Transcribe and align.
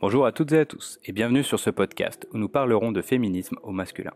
Bonjour 0.00 0.26
à 0.26 0.30
toutes 0.30 0.52
et 0.52 0.60
à 0.60 0.64
tous 0.64 1.00
et 1.04 1.10
bienvenue 1.10 1.42
sur 1.42 1.58
ce 1.58 1.70
podcast 1.70 2.28
où 2.32 2.38
nous 2.38 2.48
parlerons 2.48 2.92
de 2.92 3.02
féminisme 3.02 3.56
au 3.64 3.72
masculin. 3.72 4.12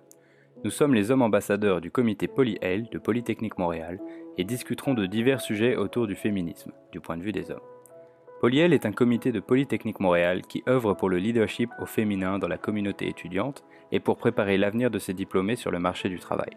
Nous 0.62 0.70
sommes 0.70 0.94
les 0.94 1.10
hommes 1.10 1.22
ambassadeurs 1.22 1.80
du 1.80 1.90
comité 1.90 2.28
PolyL 2.28 2.88
de 2.92 2.98
Polytechnique 2.98 3.58
Montréal 3.58 3.98
et 4.38 4.45
discuterons 4.45 4.95
de 4.95 5.06
divers 5.06 5.40
sujets 5.40 5.74
autour 5.74 6.06
du 6.06 6.14
féminisme, 6.14 6.71
du 6.92 7.00
point 7.00 7.16
de 7.16 7.24
vue 7.24 7.32
des 7.32 7.50
hommes. 7.50 7.64
PolyL 8.40 8.72
est 8.72 8.87
un 8.87 8.92
comité 8.92 9.32
de 9.32 9.40
Polytechnique 9.40 9.98
Montréal 9.98 10.42
qui 10.42 10.62
œuvre 10.68 10.95
pour 10.95 11.08
le 11.08 11.18
leadership 11.18 11.71
au 11.80 11.87
féminin 11.87 12.39
dans 12.39 12.46
la 12.46 12.59
communauté 12.59 13.09
étudiante 13.09 13.64
et 13.91 13.99
pour 13.99 14.19
préparer 14.19 14.59
l'avenir 14.59 14.89
de 14.89 15.01
ses 15.01 15.14
diplômés 15.14 15.57
sur 15.57 15.73
le 15.73 15.80
marché 15.80 16.09
du 16.09 16.21
travail. 16.21 16.53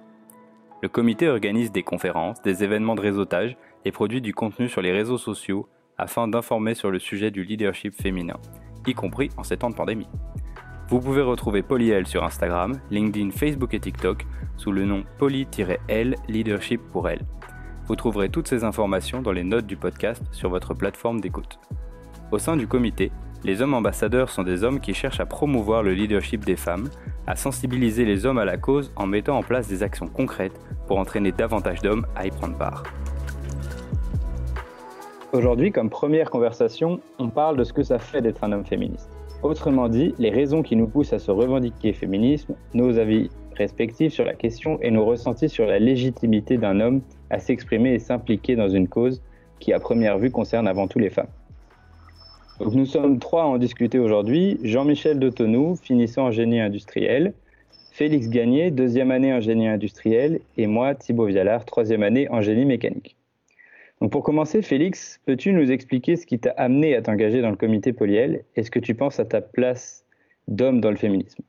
Le 0.83 0.89
comité 0.89 1.29
organise 1.29 1.71
des 1.71 1.81
conférences, 1.81 2.43
des 2.43 2.63
événements 2.63 2.93
de 2.93 3.01
réseautage 3.01 3.57
et 3.85 3.91
produit 3.91 4.21
du 4.21 4.35
contenu 4.35 4.69
sur 4.69 4.83
les 4.83 4.91
réseaux 4.91 5.17
sociaux 5.17 5.67
afin 5.97 6.27
d'informer 6.27 6.75
sur 6.75 6.91
le 6.91 6.99
sujet 6.99 7.31
du 7.31 7.43
leadership 7.43 7.95
féminin 7.95 8.37
y 8.87 8.93
compris 8.93 9.29
en 9.37 9.43
ces 9.43 9.57
temps 9.57 9.69
de 9.69 9.75
pandémie. 9.75 10.07
Vous 10.87 10.99
pouvez 10.99 11.21
retrouver 11.21 11.63
PolyL 11.63 12.05
sur 12.05 12.23
Instagram, 12.23 12.79
LinkedIn, 12.91 13.31
Facebook 13.31 13.73
et 13.73 13.79
TikTok 13.79 14.25
sous 14.55 14.71
le 14.71 14.85
nom 14.85 15.03
poly-l 15.17 16.15
leadership 16.27 16.81
pour 16.91 17.09
elle. 17.09 17.25
Vous 17.87 17.95
trouverez 17.95 18.29
toutes 18.29 18.47
ces 18.47 18.63
informations 18.63 19.21
dans 19.21 19.31
les 19.31 19.43
notes 19.43 19.67
du 19.67 19.77
podcast 19.77 20.23
sur 20.31 20.49
votre 20.49 20.73
plateforme 20.73 21.21
d'écoute. 21.21 21.59
Au 22.31 22.37
sein 22.37 22.57
du 22.57 22.67
comité, 22.67 23.11
les 23.43 23.61
hommes 23.61 23.75
ambassadeurs 23.75 24.29
sont 24.29 24.43
des 24.43 24.63
hommes 24.63 24.79
qui 24.79 24.93
cherchent 24.93 25.19
à 25.19 25.25
promouvoir 25.25 25.83
le 25.83 25.93
leadership 25.93 26.43
des 26.45 26.55
femmes, 26.55 26.89
à 27.27 27.35
sensibiliser 27.35 28.03
les 28.03 28.25
hommes 28.25 28.39
à 28.39 28.45
la 28.45 28.57
cause 28.57 28.91
en 28.95 29.05
mettant 29.05 29.37
en 29.37 29.43
place 29.43 29.67
des 29.67 29.83
actions 29.83 30.07
concrètes 30.07 30.59
pour 30.87 30.97
entraîner 30.97 31.31
davantage 31.31 31.81
d'hommes 31.81 32.07
à 32.15 32.25
y 32.25 32.31
prendre 32.31 32.57
part. 32.57 32.83
Aujourd'hui, 35.35 35.73
comme 35.73 35.89
première 35.89 36.29
conversation, 36.29 37.01
on 37.19 37.27
parle 37.27 37.57
de 37.57 37.65
ce 37.65 37.73
que 37.73 37.83
ça 37.83 37.99
fait 37.99 38.21
d'être 38.21 38.45
un 38.45 38.53
homme 38.53 38.63
féministe. 38.63 39.09
Autrement 39.43 39.89
dit, 39.89 40.15
les 40.17 40.29
raisons 40.29 40.63
qui 40.63 40.77
nous 40.77 40.87
poussent 40.87 41.11
à 41.11 41.19
se 41.19 41.29
revendiquer 41.29 41.91
féminisme, 41.91 42.55
nos 42.73 42.97
avis 42.97 43.29
respectifs 43.53 44.13
sur 44.13 44.23
la 44.23 44.33
question 44.33 44.79
et 44.81 44.91
nos 44.91 45.03
ressentis 45.03 45.49
sur 45.49 45.65
la 45.65 45.77
légitimité 45.77 46.57
d'un 46.57 46.79
homme 46.79 47.01
à 47.29 47.39
s'exprimer 47.39 47.95
et 47.95 47.99
s'impliquer 47.99 48.55
dans 48.55 48.69
une 48.69 48.87
cause 48.87 49.21
qui, 49.59 49.73
à 49.73 49.79
première 49.81 50.19
vue, 50.19 50.31
concerne 50.31 50.69
avant 50.69 50.87
tout 50.87 50.99
les 50.99 51.09
femmes. 51.09 51.27
Donc 52.61 52.73
nous 52.73 52.85
sommes 52.85 53.19
trois 53.19 53.43
à 53.43 53.47
en 53.47 53.57
discuter 53.57 53.99
aujourd'hui. 53.99 54.57
Jean-Michel 54.63 55.19
Dotonou, 55.19 55.75
finissant 55.75 56.27
en 56.27 56.31
génie 56.31 56.61
industriel, 56.61 57.33
Félix 57.91 58.29
Gagné, 58.29 58.71
deuxième 58.71 59.11
année 59.11 59.33
en 59.33 59.41
génie 59.41 59.67
industriel, 59.67 60.39
et 60.55 60.65
moi, 60.65 60.95
Thibaut 60.95 61.25
Vialard, 61.25 61.65
troisième 61.65 62.03
année 62.03 62.29
en 62.29 62.39
génie 62.39 62.63
mécanique. 62.63 63.17
Donc 64.01 64.11
pour 64.11 64.23
commencer, 64.23 64.61
Félix, 64.61 65.19
peux-tu 65.25 65.53
nous 65.53 65.71
expliquer 65.71 66.15
ce 66.15 66.25
qui 66.25 66.39
t'a 66.39 66.51
amené 66.51 66.95
à 66.95 67.01
t'engager 67.01 67.41
dans 67.41 67.49
le 67.49 67.55
comité 67.55 67.93
Polyel 67.93 68.43
et 68.55 68.63
ce 68.63 68.71
que 68.71 68.79
tu 68.79 68.93
penses 68.93 69.19
à 69.19 69.25
ta 69.25 69.41
place 69.41 70.05
d'homme 70.47 70.81
dans 70.81 70.91
le 70.91 70.97
féminisme? 70.97 71.43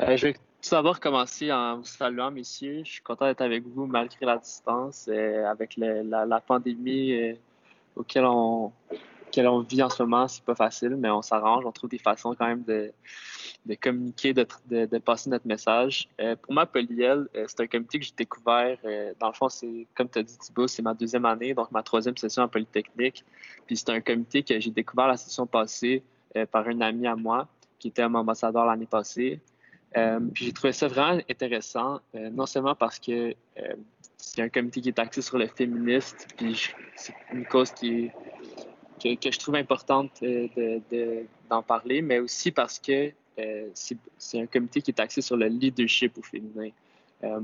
Euh, 0.00 0.16
Je 0.16 0.28
vais 0.28 0.32
tout 0.32 0.70
d'abord 0.70 0.98
commencer 0.98 1.52
en 1.52 1.76
vous 1.76 1.84
saluant, 1.84 2.30
messieurs. 2.30 2.82
Je 2.84 2.90
suis 2.90 3.02
content 3.02 3.26
d'être 3.26 3.42
avec 3.42 3.64
vous 3.64 3.86
malgré 3.86 4.26
la 4.26 4.38
distance, 4.38 5.08
et 5.08 5.36
avec 5.36 5.76
la, 5.76 6.40
pandémie 6.40 7.12
euh, 7.12 7.34
auquel 7.94 8.24
on, 8.24 8.72
auquel 9.34 9.48
on 9.48 9.60
vit 9.60 9.82
en 9.82 9.90
ce 9.90 10.02
moment. 10.02 10.28
C'est 10.28 10.44
pas 10.44 10.54
facile, 10.54 10.96
mais 10.96 11.10
on 11.10 11.22
s'arrange, 11.22 11.64
on 11.66 11.72
trouve 11.72 11.90
des 11.90 11.98
façons 11.98 12.34
quand 12.38 12.46
même 12.46 12.62
de, 12.62 12.92
de 13.66 13.74
communiquer, 13.74 14.32
de, 14.32 14.46
de, 14.68 14.98
passer 14.98 15.30
notre 15.30 15.46
message. 15.46 16.08
Euh, 16.20 16.36
pour 16.36 16.52
moi, 16.52 16.66
Polyel, 16.66 17.28
euh, 17.34 17.44
c'est 17.48 17.60
un 17.60 17.66
comité 17.66 17.98
que 17.98 18.04
j'ai 18.04 18.14
découvert. 18.16 18.78
Euh, 18.84 19.12
dans 19.18 19.28
le 19.28 19.32
fond, 19.32 19.48
c'est 19.48 19.86
comme 19.96 20.08
tu 20.08 20.20
as 20.20 20.22
dit, 20.22 20.38
Thibault, 20.38 20.68
c'est 20.68 20.82
ma 20.82 20.94
deuxième 20.94 21.24
année, 21.24 21.54
donc 21.54 21.70
ma 21.72 21.82
troisième 21.82 22.16
session 22.16 22.42
en 22.42 22.48
Polytechnique. 22.48 23.24
Puis 23.66 23.76
c'est 23.76 23.90
un 23.90 24.00
comité 24.00 24.42
que 24.42 24.58
j'ai 24.60 24.70
découvert 24.70 25.08
la 25.08 25.16
session 25.16 25.46
passée 25.46 26.02
par 26.50 26.66
un 26.66 26.80
ami 26.80 27.06
à 27.06 27.14
moi 27.14 27.46
qui 27.78 27.88
était 27.88 28.02
un 28.02 28.12
ambassadeur 28.14 28.66
l'année 28.66 28.86
passée. 28.86 29.38
puis 29.92 30.46
j'ai 30.46 30.52
trouvé 30.52 30.72
ça 30.72 30.88
vraiment 30.88 31.22
intéressant, 31.30 32.00
non 32.12 32.44
seulement 32.44 32.74
parce 32.74 32.98
que 32.98 33.34
c'est 34.16 34.42
un 34.42 34.48
comité 34.48 34.80
qui 34.80 34.88
est 34.88 34.98
axé 34.98 35.22
sur 35.22 35.38
le 35.38 35.46
féministe, 35.46 36.26
puis 36.36 36.60
c'est 36.96 37.14
une 37.32 37.44
cause 37.46 37.70
qui 37.70 38.10
que, 39.04 39.30
je 39.30 39.38
trouve 39.38 39.56
importante 39.56 40.10
d'en 40.22 41.60
de, 41.60 41.66
parler, 41.66 42.02
mais 42.02 42.18
aussi 42.18 42.50
parce 42.50 42.78
que 42.78 43.12
euh, 43.38 43.68
c'est 43.74 44.40
un 44.40 44.46
comité 44.46 44.80
qui 44.80 44.90
est 44.90 45.00
axé 45.00 45.20
sur 45.20 45.36
le 45.36 45.46
leadership 45.46 46.16
au 46.18 46.22
féminin. 46.22 46.70
Euh, 47.22 47.40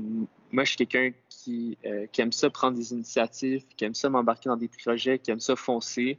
moi, 0.51 0.63
je 0.63 0.75
suis 0.75 0.85
quelqu'un 0.85 1.11
qui, 1.29 1.77
euh, 1.85 2.07
aime 2.17 2.31
ça 2.31 2.49
prendre 2.49 2.77
des 2.77 2.91
initiatives, 2.93 3.63
qui 3.75 3.85
aime 3.85 3.93
ça 3.93 4.09
m'embarquer 4.09 4.49
dans 4.49 4.57
des 4.57 4.69
projets, 4.69 5.19
qui 5.19 5.31
aime 5.31 5.39
ça 5.39 5.55
foncer. 5.55 6.17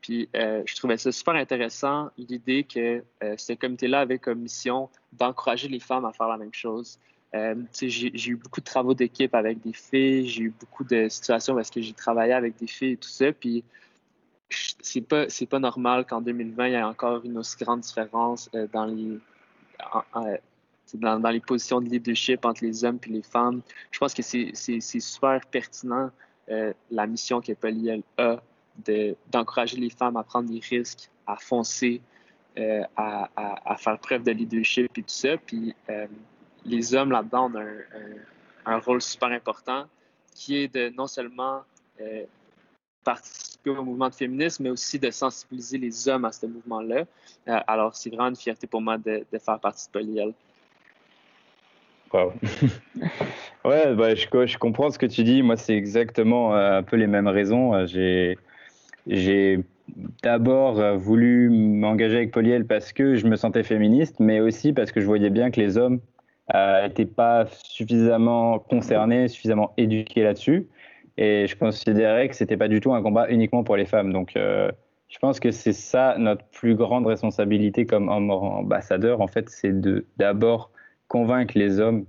Puis 0.00 0.28
je 0.34 0.74
trouvais 0.76 0.98
ça 0.98 1.10
super 1.12 1.34
intéressant, 1.34 2.10
l'idée 2.18 2.64
que 2.64 3.02
ce 3.38 3.54
comité-là 3.54 4.00
avait 4.00 4.18
comme 4.18 4.40
mission 4.40 4.90
d'encourager 5.14 5.66
les 5.66 5.80
femmes 5.80 6.04
à 6.04 6.12
faire 6.12 6.28
la 6.28 6.36
même 6.36 6.52
chose. 6.52 6.98
j'ai 7.80 8.30
eu 8.30 8.36
beaucoup 8.36 8.60
de 8.60 8.66
travaux 8.66 8.92
d'équipe 8.92 9.34
avec 9.34 9.62
des 9.62 9.72
filles, 9.72 10.28
j'ai 10.28 10.42
eu 10.42 10.54
beaucoup 10.60 10.84
de 10.84 11.08
situations 11.08 11.58
est-ce 11.58 11.72
que 11.72 11.80
j'ai 11.80 11.94
travaillé 11.94 12.34
avec 12.34 12.54
des 12.58 12.66
filles 12.66 12.92
et 12.92 12.96
tout 12.98 13.08
ça. 13.08 13.32
Puis 13.32 13.64
c'est 14.50 15.00
pas 15.00 15.28
c'est 15.28 15.46
pas 15.46 15.58
normal 15.58 16.04
qu'en 16.06 16.20
2020 16.20 16.66
il 16.66 16.72
y 16.72 16.74
ait 16.74 16.82
encore 16.82 17.24
une 17.24 17.38
aussi 17.38 17.56
grande 17.56 17.80
différence 17.80 18.50
euh, 18.54 18.66
dans 18.72 18.86
les 18.86 19.18
dans, 20.94 21.30
les 21.30 21.40
positions 21.40 21.80
de 21.80 21.88
leadership 21.88 22.44
entre 22.44 22.64
les 22.64 22.84
hommes 22.84 22.98
et 23.06 23.10
les 23.10 23.22
femmes. 23.22 23.62
Je 23.90 23.98
pense 23.98 24.14
que 24.14 24.22
c'est 24.22 25.00
super 25.00 25.40
pertinent 25.46 26.10
euh, 26.50 26.72
la 26.90 27.06
mission 27.06 27.40
que 27.40 27.52
Polyel 27.52 28.02
a 28.18 28.36
d'encourager 29.32 29.78
les 29.78 29.90
femmes 29.90 30.16
à 30.16 30.22
prendre 30.22 30.50
des 30.50 30.60
risques, 30.60 31.08
à 31.26 31.36
foncer, 31.36 32.00
euh, 32.58 32.82
à, 32.96 33.28
à, 33.64 33.76
faire 33.76 33.98
preuve 33.98 34.22
de 34.24 34.32
leadership 34.32 34.96
et 34.98 35.02
tout 35.02 35.08
ça. 35.08 35.36
Puis 35.38 35.74
les 36.64 36.94
hommes 36.94 37.10
là-dedans 37.10 37.50
ont 37.50 37.56
un, 37.56 38.72
un, 38.72 38.78
rôle 38.78 39.00
super 39.00 39.30
important 39.30 39.86
qui 40.34 40.58
est 40.58 40.68
de 40.68 40.90
non 40.90 41.06
seulement 41.06 41.62
participer 43.04 43.70
au 43.70 43.84
mouvement 43.84 44.08
de 44.08 44.14
féminisme, 44.14 44.64
mais 44.64 44.70
aussi 44.70 44.98
de 44.98 45.10
sensibiliser 45.10 45.78
les 45.78 46.08
hommes 46.08 46.24
à 46.24 46.32
ce 46.32 46.46
mouvement-là. 46.46 47.04
Euh, 47.48 47.60
alors, 47.66 47.94
c'est 47.94 48.10
vraiment 48.10 48.28
une 48.28 48.36
fierté 48.36 48.66
pour 48.66 48.80
moi 48.80 48.98
de, 48.98 49.24
faire 49.38 49.60
partie 49.60 49.86
de 49.86 49.92
Polyel. 49.92 50.32
Wow. 52.12 52.32
ouais, 53.64 53.94
bah, 53.94 54.14
je, 54.14 54.56
comprends 54.58 54.90
ce 54.90 54.98
que 54.98 55.06
tu 55.06 55.24
dis. 55.24 55.42
Moi, 55.42 55.56
c'est 55.56 55.76
exactement 55.76 56.54
euh, 56.54 56.78
un 56.78 56.82
peu 56.82 56.96
les 56.96 57.06
mêmes 57.06 57.28
raisons. 57.28 57.74
Euh, 57.74 57.86
j'ai, 57.86 58.38
j'ai 59.06 59.60
d'abord 60.22 60.96
voulu 60.96 61.50
m'engager 61.50 62.16
avec 62.16 62.30
Polyel 62.30 62.66
parce 62.66 62.92
que 62.92 63.16
je 63.16 63.26
me 63.26 63.36
sentais 63.36 63.62
féministe, 63.62 64.16
mais 64.18 64.40
aussi 64.40 64.72
parce 64.72 64.92
que 64.92 65.00
je 65.00 65.06
voyais 65.06 65.30
bien 65.30 65.50
que 65.50 65.60
les 65.60 65.76
hommes 65.76 66.00
n'étaient 66.52 67.04
pas 67.04 67.46
suffisamment 67.46 68.58
concernés, 68.58 69.28
suffisamment 69.28 69.74
éduqués 69.76 70.22
là-dessus. 70.22 70.66
Et 71.16 71.46
je 71.46 71.56
considérais 71.56 72.28
que 72.28 72.34
c'était 72.34 72.56
pas 72.56 72.68
du 72.68 72.80
tout 72.80 72.92
un 72.92 73.02
combat 73.02 73.28
uniquement 73.28 73.62
pour 73.62 73.76
les 73.76 73.86
femmes. 73.86 74.12
Donc, 74.12 74.36
euh, 74.36 74.70
je 75.08 75.18
pense 75.18 75.38
que 75.38 75.50
c'est 75.50 75.72
ça 75.72 76.16
notre 76.18 76.44
plus 76.46 76.74
grande 76.74 77.06
responsabilité 77.06 77.86
comme 77.86 78.08
ambassadeur. 78.08 79.20
En 79.20 79.28
fait, 79.28 79.48
c'est 79.48 79.80
de 79.80 80.06
d'abord 80.16 80.70
convaincre 81.06 81.56
les 81.56 81.78
hommes 81.78 82.04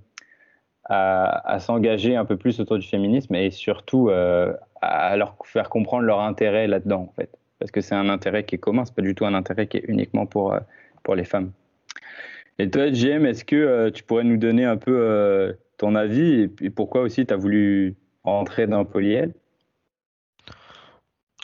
à, 0.86 1.58
s'engager 1.60 2.16
un 2.16 2.26
peu 2.26 2.38
plus 2.38 2.60
autour 2.60 2.78
du 2.78 2.88
féminisme 2.88 3.34
et 3.36 3.50
surtout 3.50 4.10
euh, 4.10 4.54
à 4.82 5.18
leur 5.18 5.36
faire 5.44 5.70
comprendre 5.70 6.04
leur 6.04 6.20
intérêt 6.20 6.68
là-dedans, 6.68 7.10
en 7.10 7.14
fait. 7.14 7.30
Parce 7.60 7.72
que 7.72 7.82
c'est 7.82 7.96
un 7.96 8.10
intérêt 8.10 8.44
qui 8.44 8.56
est 8.56 8.60
commun, 8.60 8.86
c'est 8.86 8.96
pas 8.96 9.02
du 9.02 9.16
tout 9.16 9.26
un 9.26 9.34
intérêt 9.34 9.68
qui 9.68 9.78
est 9.78 9.86
uniquement 9.88 10.26
pour, 10.26 10.54
euh, 10.54 10.60
pour 11.04 11.16
les 11.16 11.24
femmes. 11.24 11.52
Et 12.60 12.70
toi, 12.70 12.92
JM, 12.92 13.26
est-ce 13.26 13.44
que 13.44 13.90
tu 13.90 14.04
pourrais 14.04 14.24
nous 14.24 14.38
donner 14.38 14.64
un 14.64 14.78
peu 14.78 15.56
ton 15.78 15.96
avis 15.96 16.50
et, 16.62 16.70
pourquoi 16.70 17.02
aussi 17.02 17.26
tu 17.26 17.34
as 17.34 17.38
voulu 17.38 17.96
entrer 18.26 18.68
dans 18.68 18.86
Polyel 18.86 19.34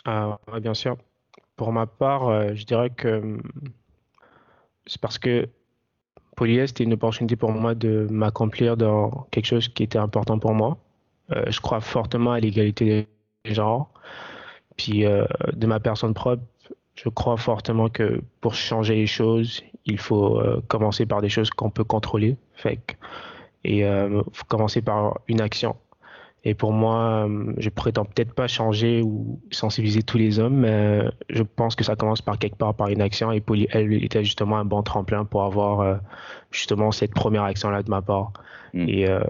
ah, 0.06 0.38
Bien 0.62 0.74
sûr. 0.74 0.98
Pour 1.56 1.72
ma 1.72 1.86
part, 1.86 2.28
euh, 2.28 2.54
je 2.54 2.66
dirais 2.66 2.90
que 2.90 3.20
hum, 3.20 3.42
c'est 4.88 5.00
parce 5.00 5.20
que 5.20 5.48
Polyel, 6.36 6.68
c'était 6.68 6.84
une 6.84 6.94
opportunité 6.94 7.36
pour 7.36 7.52
moi 7.52 7.76
de 7.76 8.08
m'accomplir 8.10 8.78
dans 8.78 9.28
quelque 9.32 9.46
chose 9.46 9.68
qui 9.68 9.84
était 9.84 10.00
important 10.00 10.40
pour 10.40 10.54
moi. 10.54 10.78
Euh, 11.32 11.44
je 11.50 11.60
crois 11.62 11.82
fortement 11.82 12.32
à 12.32 12.40
l'égalité 12.40 13.08
des 13.46 13.54
genres. 13.54 13.92
Puis 14.78 15.06
euh, 15.06 15.26
de 15.54 15.68
ma 15.68 15.80
personne 15.80 16.14
propre, 16.14 16.44
je 16.96 17.10
crois 17.10 17.38
fortement 17.38 17.90
que 17.90 18.22
pour 18.42 18.56
changer 18.56 18.96
les 18.96 19.08
choses, 19.08 19.64
il 19.86 19.98
faut 20.00 20.42
commencer 20.68 21.06
par 21.06 21.22
des 21.22 21.30
choses 21.30 21.50
qu'on 21.50 21.70
peut 21.70 21.84
contrôler. 21.84 22.38
Fait 22.54 22.80
et 23.64 23.84
faut 24.34 24.46
commencer 24.48 24.82
par 24.82 25.20
une 25.28 25.42
action. 25.42 25.76
Et 26.44 26.56
pour 26.56 26.74
moi, 26.74 27.28
euh, 27.28 27.54
je 27.58 27.70
prétends 27.70 28.06
peut-être 28.06 28.34
pas 28.34 28.48
changer 28.48 29.02
ou 29.04 29.40
sensibiliser 29.52 30.02
tous 30.02 30.18
les 30.18 30.40
hommes, 30.40 30.62
mais 30.62 31.04
je 31.30 31.44
pense 31.44 31.76
que 31.76 31.84
ça 31.84 31.96
commence 31.96 32.22
par 32.22 32.40
quelque 32.40 32.56
part 32.56 32.74
par 32.74 32.88
une 32.88 33.02
action. 33.02 33.32
Et 33.32 33.42
Polly, 33.42 33.68
elle 33.70 34.04
était 34.04 34.24
justement 34.24 34.58
un 34.58 34.66
bon 34.66 34.82
tremplin 34.82 35.24
pour 35.24 35.44
avoir 35.44 35.82
euh, 35.82 35.96
justement 36.50 36.92
cette 36.92 37.14
première 37.14 37.44
action-là 37.44 37.84
de 37.84 37.90
ma 37.92 38.02
part. 38.02 38.34
Mm. 38.74 38.90
Et 38.90 39.08
euh, 39.08 39.22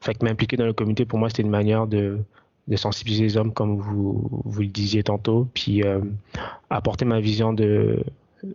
fait 0.00 0.14
que 0.14 0.24
m'impliquer 0.24 0.56
dans 0.56 0.66
le 0.66 0.72
comité, 0.72 1.04
pour 1.04 1.18
moi, 1.18 1.28
c'était 1.28 1.42
une 1.42 1.50
manière 1.50 1.86
de 1.86 2.18
de 2.68 2.76
sensibiliser 2.76 3.22
les 3.22 3.36
hommes 3.38 3.54
comme 3.54 3.78
vous, 3.78 4.42
vous 4.44 4.60
le 4.60 4.66
disiez 4.66 5.02
tantôt, 5.02 5.48
puis 5.54 5.82
apporter 6.68 7.06
ma 7.06 7.18
vision 7.18 7.54
de 7.54 8.04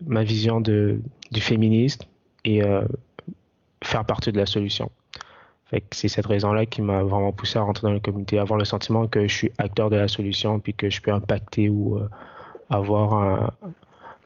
ma 0.05 0.23
vision 0.23 0.61
de, 0.61 0.99
du 1.31 1.41
féministe 1.41 2.07
et 2.45 2.61
faire 3.83 4.05
partie 4.05 4.31
de 4.31 4.37
la 4.37 4.45
solution. 4.45 4.91
C'est 5.91 6.07
cette 6.07 6.25
raison-là 6.25 6.65
qui 6.65 6.81
m'a 6.81 7.03
vraiment 7.03 7.31
poussé 7.31 7.59
à 7.59 7.61
rentrer 7.61 7.87
dans 7.87 7.93
la 7.93 7.99
communauté, 7.99 8.39
avoir 8.39 8.59
le 8.59 8.65
sentiment 8.65 9.07
que 9.07 9.27
je 9.27 9.33
suis 9.33 9.51
acteur 9.57 9.89
de 9.89 9.95
la 9.95 10.07
solution, 10.07 10.59
puis 10.59 10.73
que 10.73 10.89
je 10.89 11.01
peux 11.01 11.11
impacter 11.11 11.69
ou 11.69 11.99
avoir 12.69 13.13
un, 13.13 13.51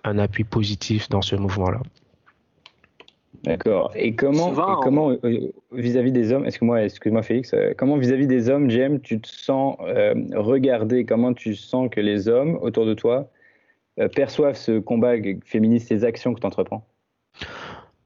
un 0.04 0.20
appui 0.20 0.44
positif 0.44 1.10
dans 1.10 1.22
ce 1.22 1.36
mouvement-là. 1.36 1.82
D'accord. 3.44 3.92
Et 3.96 4.16
comment, 4.16 4.52
comment 4.82 5.12
euh, 5.12 5.52
vis-à-vis 5.72 6.12
des 6.12 6.32
hommes, 6.32 6.46
excuse-moi, 6.46 6.84
excuse-moi 6.84 7.22
Félix, 7.22 7.54
euh, 7.54 7.74
comment 7.78 7.98
vis-à-vis 7.98 8.28
des 8.28 8.50
hommes, 8.50 8.70
Jem, 8.70 9.00
tu 9.00 9.22
te 9.22 9.28
sens 9.28 9.78
euh, 9.82 10.14
regardé? 10.36 11.06
Comment 11.06 11.34
tu 11.34 11.56
sens 11.56 11.90
que 11.90 12.02
les 12.02 12.28
hommes 12.28 12.58
autour 12.62 12.86
de 12.86 12.94
toi 12.94 13.30
perçoivent 14.14 14.56
ce 14.56 14.78
combat 14.78 15.14
féministe, 15.44 15.88
ces 15.88 16.04
actions 16.04 16.34
que 16.36 16.40
tu 16.40 16.46
entreprends? 16.46 16.86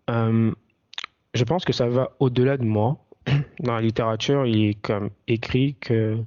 Je 0.08 1.44
pense 1.46 1.66
que 1.66 1.74
ça 1.74 1.88
va 1.88 2.12
au-delà 2.20 2.56
de 2.58 2.64
moi. 2.64 2.98
Dans 3.60 3.76
la 3.76 3.82
littérature, 3.82 4.46
il 4.46 4.70
est 4.70 4.82
comme 4.82 5.10
écrit 5.28 5.76
que 5.80 6.18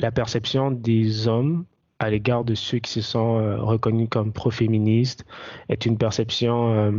la 0.00 0.10
perception 0.10 0.70
des 0.70 1.28
hommes 1.28 1.64
à 1.98 2.10
l'égard 2.10 2.44
de 2.44 2.54
ceux 2.54 2.78
qui 2.78 2.90
se 2.90 3.00
sont 3.00 3.38
euh, 3.38 3.56
reconnus 3.58 4.08
comme 4.10 4.32
pro-féministes 4.32 5.24
est 5.68 5.86
une 5.86 5.96
perception 5.96 6.72
euh, 6.72 6.92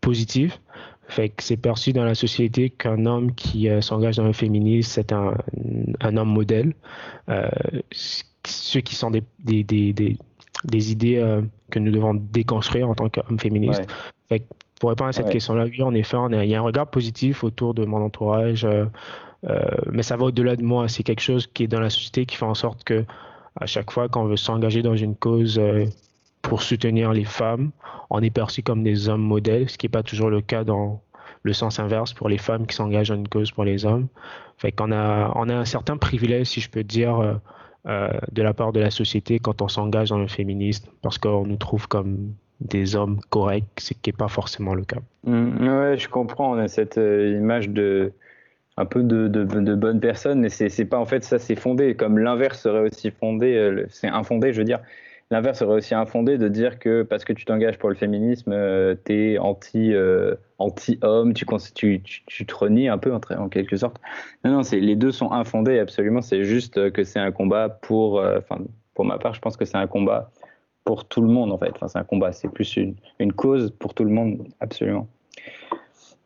positive. 0.00 0.54
Fait 1.08 1.28
que 1.28 1.42
c'est 1.42 1.58
perçu 1.58 1.92
dans 1.92 2.04
la 2.04 2.14
société 2.14 2.70
qu'un 2.70 3.04
homme 3.04 3.34
qui 3.34 3.68
euh, 3.68 3.82
s'engage 3.82 4.16
dans 4.16 4.24
le 4.24 4.32
féminisme, 4.32 4.90
c'est 4.90 5.12
un, 5.12 5.34
un, 6.00 6.16
homme 6.16 6.30
modèle. 6.30 6.74
ceux 8.44 8.80
qui 8.80 8.94
sont 8.94 9.10
des, 9.10 9.22
des, 9.40 9.62
des, 9.62 9.92
des, 9.92 10.92
idées 10.92 11.42
que 11.70 11.78
nous 11.78 11.90
devons 11.90 12.14
déconstruire 12.14 12.88
en 12.88 12.94
tant 12.94 13.10
qu'homme 13.10 13.38
féministe. 13.38 13.82
Fait 14.28 14.40
que 14.40 14.44
pour 14.82 14.90
répondre 14.90 15.10
à 15.10 15.12
cette 15.12 15.30
question-là, 15.30 15.66
oui, 15.66 15.80
en 15.80 15.94
effet, 15.94 16.16
il 16.42 16.48
y 16.48 16.56
a 16.56 16.58
un 16.58 16.62
regard 16.62 16.88
positif 16.88 17.44
autour 17.44 17.72
de 17.72 17.84
mon 17.84 18.04
entourage, 18.04 18.66
mais 19.92 20.02
ça 20.02 20.16
va 20.16 20.24
au-delà 20.24 20.56
de 20.56 20.64
moi. 20.64 20.88
C'est 20.88 21.04
quelque 21.04 21.22
chose 21.22 21.46
qui 21.46 21.62
est 21.62 21.68
dans 21.68 21.78
la 21.78 21.88
société 21.88 22.26
qui 22.26 22.34
fait 22.34 22.44
en 22.44 22.54
sorte 22.54 22.82
que 22.82 23.06
à 23.60 23.66
chaque 23.66 23.90
fois 23.90 24.08
qu'on 24.08 24.24
veut 24.24 24.36
s'engager 24.36 24.82
dans 24.82 24.96
une 24.96 25.14
cause 25.14 25.58
euh, 25.58 25.86
pour 26.40 26.62
soutenir 26.62 27.12
les 27.12 27.24
femmes, 27.24 27.70
on 28.10 28.22
est 28.22 28.30
perçu 28.30 28.62
comme 28.62 28.82
des 28.82 29.08
hommes 29.08 29.22
modèles, 29.22 29.70
ce 29.70 29.78
qui 29.78 29.86
n'est 29.86 29.90
pas 29.90 30.02
toujours 30.02 30.30
le 30.30 30.40
cas 30.40 30.64
dans 30.64 31.02
le 31.42 31.52
sens 31.52 31.78
inverse 31.78 32.12
pour 32.12 32.28
les 32.28 32.38
femmes 32.38 32.66
qui 32.66 32.74
s'engagent 32.74 33.08
dans 33.08 33.16
une 33.16 33.28
cause 33.28 33.50
pour 33.50 33.64
les 33.64 33.84
hommes. 33.84 34.08
Fait 34.58 34.72
qu'on 34.72 34.92
a, 34.92 35.32
on 35.34 35.48
a 35.48 35.54
un 35.54 35.64
certain 35.64 35.96
privilège, 35.96 36.46
si 36.46 36.60
je 36.60 36.70
peux 36.70 36.84
dire, 36.84 37.18
euh, 37.18 37.34
euh, 37.86 38.08
de 38.30 38.42
la 38.42 38.54
part 38.54 38.72
de 38.72 38.80
la 38.80 38.90
société 38.90 39.38
quand 39.38 39.60
on 39.60 39.68
s'engage 39.68 40.10
dans 40.10 40.18
le 40.18 40.28
féminisme, 40.28 40.88
parce 41.02 41.18
qu'on 41.18 41.46
nous 41.46 41.56
trouve 41.56 41.88
comme 41.88 42.34
des 42.62 42.96
hommes 42.96 43.20
corrects, 43.30 43.66
ce 43.78 43.94
qui 43.94 44.10
n'est 44.10 44.16
pas 44.16 44.28
forcément 44.28 44.74
le 44.74 44.84
cas. 44.84 45.00
Mmh, 45.24 45.68
ouais, 45.68 45.98
je 45.98 46.08
comprends. 46.08 46.52
On 46.54 46.58
a 46.58 46.68
cette 46.68 46.96
image 46.96 47.68
de 47.68 48.12
un 48.76 48.86
peu 48.86 49.02
de, 49.02 49.74
bonnes 49.74 50.00
personnes, 50.00 50.40
mais 50.40 50.48
c'est 50.48 50.84
pas 50.84 50.98
en 50.98 51.04
fait 51.04 51.24
ça, 51.24 51.38
c'est 51.38 51.56
fondé. 51.56 51.94
Comme 51.94 52.18
l'inverse 52.18 52.60
serait 52.60 52.88
aussi 52.88 53.10
fondé, 53.10 53.54
euh, 53.54 53.84
c'est 53.88 54.08
infondé, 54.08 54.52
je 54.52 54.58
veux 54.58 54.64
dire. 54.64 54.80
L'inverse 55.30 55.60
serait 55.60 55.74
aussi 55.74 55.94
infondé 55.94 56.36
de 56.36 56.48
dire 56.48 56.78
que 56.78 57.02
parce 57.02 57.24
que 57.24 57.32
tu 57.32 57.46
t'engages 57.46 57.78
pour 57.78 57.88
le 57.88 57.94
féminisme, 57.94 58.52
euh, 58.52 58.94
tu 59.04 59.32
es 59.32 59.38
anti, 59.38 59.94
euh, 59.94 60.34
anti-homme, 60.58 61.32
tu, 61.32 61.46
tu, 61.74 62.02
tu, 62.26 62.46
te 62.46 62.54
renies 62.54 62.88
un 62.88 62.98
peu 62.98 63.12
en, 63.14 63.48
quelque 63.48 63.76
sorte. 63.76 63.96
Non, 64.44 64.52
non, 64.52 64.60
les 64.70 64.96
deux 64.96 65.12
sont 65.12 65.32
infondés, 65.32 65.78
absolument. 65.78 66.20
C'est 66.20 66.44
juste 66.44 66.90
que 66.92 67.04
c'est 67.04 67.18
un 67.18 67.32
combat 67.32 67.68
pour, 67.70 68.20
enfin, 68.20 68.58
pour 68.94 69.06
ma 69.06 69.18
part, 69.18 69.32
je 69.32 69.40
pense 69.40 69.56
que 69.56 69.64
c'est 69.64 69.78
un 69.78 69.86
combat 69.86 70.30
pour 70.84 71.06
tout 71.06 71.20
le 71.20 71.28
monde 71.28 71.52
en 71.52 71.58
fait. 71.58 71.72
Enfin, 71.74 71.88
c'est 71.88 71.98
un 71.98 72.04
combat, 72.04 72.32
c'est 72.32 72.48
plus 72.48 72.76
une, 72.76 72.96
une, 73.18 73.32
cause 73.32 73.72
pour 73.78 73.94
tout 73.94 74.04
le 74.04 74.10
monde, 74.10 74.48
absolument. 74.60 75.08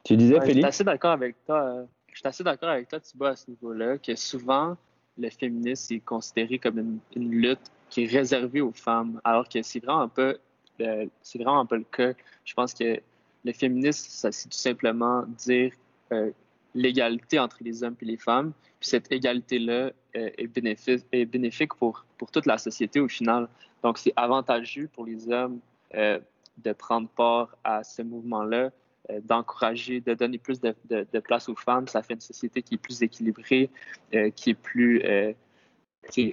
Tu 0.05 0.17
disais, 0.17 0.41
Félix 0.41 0.55
Je 0.55 0.59
suis 0.59 0.65
assez 0.65 0.85
d'accord 0.85 1.13
avec 1.13 1.37
toi 1.45 1.87
je 2.17 2.21
suis 2.21 2.29
assez 2.29 2.43
d'accord 2.43 2.71
avec 2.71 2.89
toi, 2.89 2.99
Thibaut, 2.99 3.27
à 3.27 3.37
ce 3.37 3.51
niveau-là, 3.51 3.99
que 3.99 4.17
souvent, 4.17 4.79
le 5.19 5.29
féminisme 5.29 5.97
est 5.97 6.01
considéré 6.01 6.59
comme 6.59 6.99
une, 7.15 7.31
lutte 7.31 7.71
qui 7.91 8.05
est 8.05 8.07
réservée 8.07 8.63
aux 8.63 8.73
femmes, 8.73 9.21
alors 9.23 9.47
que 9.47 9.61
c'est 9.61 9.85
vraiment 9.85 10.01
un 10.01 10.09
peu 10.09 10.39
c'est 10.79 11.39
vraiment 11.39 11.61
un 11.61 11.67
peu 11.67 11.77
le 11.77 11.85
cas. 11.85 12.13
Je 12.47 12.55
pense 12.55 12.73
que 12.73 13.01
le 13.45 13.53
féminisme, 13.53 14.09
ça 14.09 14.33
c'est 14.33 14.49
tout 14.49 14.57
simplement 14.57 15.25
dire 15.37 15.73
euh, 16.13 16.31
l'égalité 16.75 17.39
entre 17.39 17.59
les 17.61 17.83
hommes 17.83 17.97
et 18.01 18.07
les 18.07 18.17
femmes. 18.17 18.53
Puis 18.81 18.89
cette 18.89 19.13
égalité-là 19.13 19.91
euh, 20.17 20.31
est, 20.39 20.47
bénéfique, 20.47 21.05
est 21.13 21.27
bénéfique 21.27 21.75
pour, 21.75 22.07
pour 22.17 22.31
toute 22.31 22.47
la 22.47 22.57
société 22.57 22.99
au 22.99 23.09
final. 23.09 23.47
Donc 23.87 23.99
c'est 23.99 24.13
avantageux 24.17 24.89
pour 24.93 25.07
les 25.07 25.31
hommes 25.31 25.61
euh, 25.95 26.19
de 26.57 26.73
prendre 26.73 27.09
part 27.09 27.57
à 27.63 27.85
ce 27.85 28.03
mouvement-là, 28.03 28.73
euh, 29.11 29.21
d'encourager, 29.23 30.01
de 30.01 30.13
donner 30.13 30.39
plus 30.39 30.61
de, 30.61 31.21
place 31.21 31.49
aux 31.49 31.55
femmes. 31.55 31.87
Ça 31.87 32.03
fait 32.03 32.15
une 32.15 32.21
société 32.21 32.63
qui 32.63 32.75
est 32.75 32.79
plus 32.79 33.05
équilibrée, 33.05 33.71
euh, 34.13 34.31
qui 34.31 34.51
est 34.51 34.55
plus... 34.55 35.05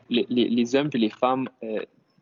Les, 0.10 0.76
hommes 0.76 0.90
et 0.94 0.98
les 0.98 1.12
femmes, 1.12 1.48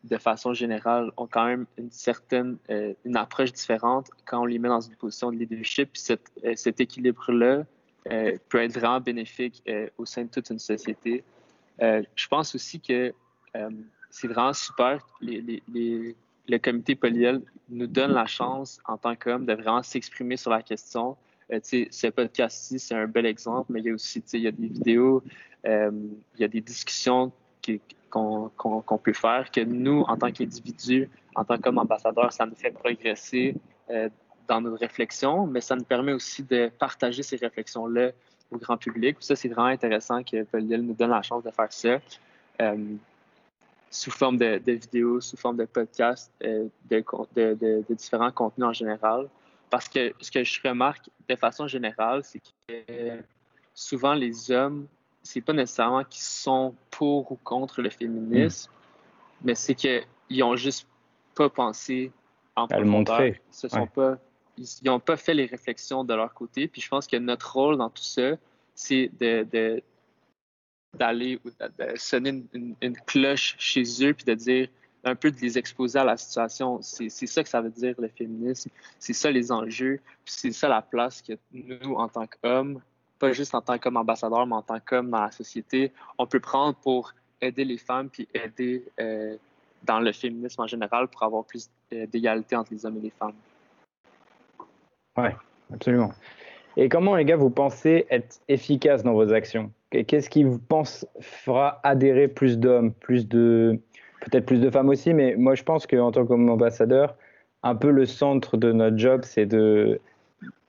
de 0.04 0.18
façon 0.18 0.52
générale, 0.52 1.10
ont 1.16 1.26
quand 1.26 1.46
même 1.46 1.64
une 1.78 1.90
certaine 1.90 2.58
une 2.68 3.16
approche 3.16 3.52
différente 3.52 4.10
quand 4.26 4.42
on 4.42 4.46
les 4.46 4.58
met 4.58 4.68
dans 4.68 4.80
une 4.80 4.96
position 4.96 5.30
de 5.30 5.36
leadership. 5.36 5.92
Puis 5.92 6.02
cet 6.56 6.80
équilibre-là 6.80 7.64
peut 8.48 8.62
être 8.62 8.72
vraiment 8.72 9.00
bénéfique 9.00 9.62
au 9.98 10.06
sein 10.06 10.24
de 10.24 10.30
toute 10.30 10.48
une 10.48 10.58
société. 10.58 11.24
je 11.78 12.26
pense 12.28 12.54
aussi 12.54 12.80
que 12.80 13.12
c'est 14.12 14.28
vraiment 14.28 14.52
super. 14.52 15.04
le 15.22 16.58
comité 16.58 16.94
polyel 16.94 17.40
nous 17.70 17.86
donne 17.86 18.12
la 18.12 18.26
chance, 18.26 18.78
en 18.84 18.98
tant 18.98 19.16
qu'homme, 19.16 19.46
de 19.46 19.54
vraiment 19.54 19.82
s'exprimer 19.82 20.36
sur 20.36 20.50
la 20.50 20.62
question. 20.62 21.16
Euh, 21.50 21.58
ce 21.62 22.08
podcast-ci, 22.08 22.78
c'est 22.78 22.94
un 22.94 23.06
bel 23.06 23.26
exemple, 23.26 23.72
mais 23.72 23.80
il 23.80 23.86
y 23.86 23.90
a 23.90 23.94
aussi 23.94 24.22
il 24.34 24.40
y 24.40 24.46
a 24.46 24.52
des 24.52 24.68
vidéos, 24.68 25.22
euh, 25.66 25.90
il 26.34 26.40
y 26.40 26.44
a 26.44 26.48
des 26.48 26.60
discussions 26.60 27.32
qu'on 28.10 29.00
peut 29.02 29.14
faire, 29.14 29.50
que 29.50 29.62
nous, 29.62 30.02
en 30.02 30.16
tant 30.18 30.30
qu'individus, 30.30 31.08
en 31.34 31.44
tant 31.44 31.56
qu'homme 31.56 31.78
ambassadeur, 31.78 32.32
ça 32.32 32.44
nous 32.44 32.54
fait 32.54 32.70
progresser 32.70 33.54
euh, 33.90 34.10
dans 34.46 34.60
nos 34.60 34.76
réflexions, 34.76 35.46
mais 35.46 35.62
ça 35.62 35.74
nous 35.74 35.84
permet 35.84 36.12
aussi 36.12 36.42
de 36.42 36.70
partager 36.78 37.22
ces 37.22 37.36
réflexions-là 37.36 38.10
au 38.50 38.58
grand 38.58 38.76
public. 38.76 39.16
Ça, 39.20 39.36
c'est 39.36 39.48
vraiment 39.48 39.68
intéressant 39.68 40.22
que 40.22 40.42
Polyel 40.44 40.82
nous 40.82 40.92
donne 40.92 41.10
la 41.10 41.22
chance 41.22 41.42
de 41.42 41.50
faire 41.50 41.72
ça. 41.72 41.98
Euh, 43.92 43.94
sous 43.94 44.10
forme 44.10 44.38
de, 44.38 44.72
vidéos, 44.72 45.20
sous 45.20 45.36
forme 45.36 45.56
de 45.56 45.64
podcasts, 45.64 46.32
euh, 46.42 46.68
de, 46.90 47.94
différents 47.94 48.32
contenus 48.32 48.66
en 48.66 48.72
général. 48.72 49.28
Parce 49.70 49.88
que 49.88 50.12
ce 50.20 50.30
que 50.30 50.44
je 50.44 50.60
remarque 50.64 51.08
de 51.28 51.36
façon 51.36 51.66
générale, 51.66 52.22
c'est 52.24 52.40
que 52.68 53.22
souvent 53.74 54.14
les 54.14 54.50
hommes, 54.50 54.86
c'est 55.22 55.40
pas 55.40 55.52
nécessairement 55.52 56.04
qu'ils 56.04 56.22
sont 56.22 56.74
pour 56.90 57.30
ou 57.32 57.36
contre 57.36 57.80
le 57.80 57.90
féminisme, 57.90 58.70
mm. 58.70 59.44
mais 59.44 59.54
c'est 59.54 59.74
qu'ils 59.74 60.42
ont 60.42 60.56
juste 60.56 60.86
pas 61.34 61.48
pensé 61.48 62.12
en 62.56 62.66
à 62.66 62.78
le 62.78 62.84
montrer. 62.84 63.40
Ils 63.62 63.70
sont 63.70 63.86
pas, 63.86 64.18
ils 64.58 64.66
n'ont 64.84 65.00
pas 65.00 65.16
fait 65.16 65.32
les 65.32 65.46
réflexions 65.46 66.04
de 66.04 66.12
leur 66.12 66.34
côté. 66.34 66.68
Puis 66.68 66.82
je 66.82 66.88
pense 66.88 67.06
que 67.06 67.16
notre 67.16 67.54
rôle 67.54 67.78
dans 67.78 67.88
tout 67.88 68.02
ça, 68.02 68.36
c'est 68.74 69.10
de, 69.20 69.82
d'aller 70.94 71.40
sonner 71.96 72.44
une, 72.52 72.96
cloche 73.06 73.56
chez 73.58 73.82
eux 74.04 74.14
puis 74.14 74.24
de 74.24 74.34
dire 74.34 74.68
un 75.04 75.14
peu 75.14 75.30
de 75.30 75.40
les 75.40 75.58
exposer 75.58 75.98
à 75.98 76.04
la 76.04 76.16
situation. 76.16 76.80
C'est 76.82 77.08
ça 77.08 77.42
que 77.42 77.48
ça 77.48 77.60
veut 77.60 77.70
dire 77.70 77.94
le 77.98 78.08
féminisme. 78.08 78.70
C'est 78.98 79.12
ça 79.12 79.30
les 79.30 79.50
enjeux. 79.50 80.00
C'est 80.24 80.52
ça 80.52 80.68
la 80.68 80.82
place 80.82 81.22
que 81.22 81.32
nous, 81.52 81.94
en 81.94 82.08
tant 82.08 82.26
qu'hommes, 82.26 82.80
pas 83.18 83.32
juste 83.32 83.54
en 83.54 83.60
tant 83.60 83.78
qu'hommes 83.78 83.96
ambassadeurs, 83.96 84.46
mais 84.46 84.56
en 84.56 84.62
tant 84.62 84.80
qu'hommes 84.80 85.10
dans 85.10 85.22
la 85.22 85.30
société, 85.30 85.92
on 86.18 86.26
peut 86.26 86.40
prendre 86.40 86.76
pour 86.76 87.14
aider 87.40 87.64
les 87.64 87.78
femmes 87.78 88.08
puis 88.08 88.28
aider 88.34 88.84
euh, 89.00 89.36
dans 89.82 90.00
le 90.00 90.12
féminisme 90.12 90.62
en 90.62 90.66
général 90.66 91.08
pour 91.08 91.22
avoir 91.22 91.44
plus 91.44 91.70
euh, 91.92 92.06
d'égalité 92.06 92.54
entre 92.54 92.72
les 92.72 92.86
hommes 92.86 92.98
et 92.98 93.02
les 93.02 93.10
femmes. 93.10 93.34
Oui, 95.16 95.28
absolument. 95.72 96.12
Et 96.76 96.88
comment, 96.88 97.16
les 97.16 97.24
gars, 97.24 97.36
vous 97.36 97.50
pensez 97.50 98.06
être 98.10 98.40
efficace 98.48 99.02
dans 99.02 99.12
vos 99.12 99.32
actions? 99.32 99.70
Qu'est-ce 100.06 100.30
qui 100.30 100.44
vous 100.44 100.58
pense 100.58 101.06
fera 101.20 101.80
adhérer 101.82 102.28
plus 102.28 102.58
d'hommes, 102.58 102.92
plus 102.92 103.28
de 103.28 103.78
peut-être 104.22 104.46
plus 104.46 104.60
de 104.60 104.70
femmes 104.70 104.88
aussi, 104.88 105.12
mais 105.12 105.34
moi 105.36 105.54
je 105.54 105.62
pense 105.62 105.86
qu'en 105.86 106.12
tant 106.12 106.24
qu'ambassadeur, 106.24 107.16
un 107.62 107.74
peu 107.74 107.90
le 107.90 108.06
centre 108.06 108.56
de 108.56 108.72
notre 108.72 108.96
job, 108.96 109.22
c'est 109.24 109.46
de, 109.46 110.00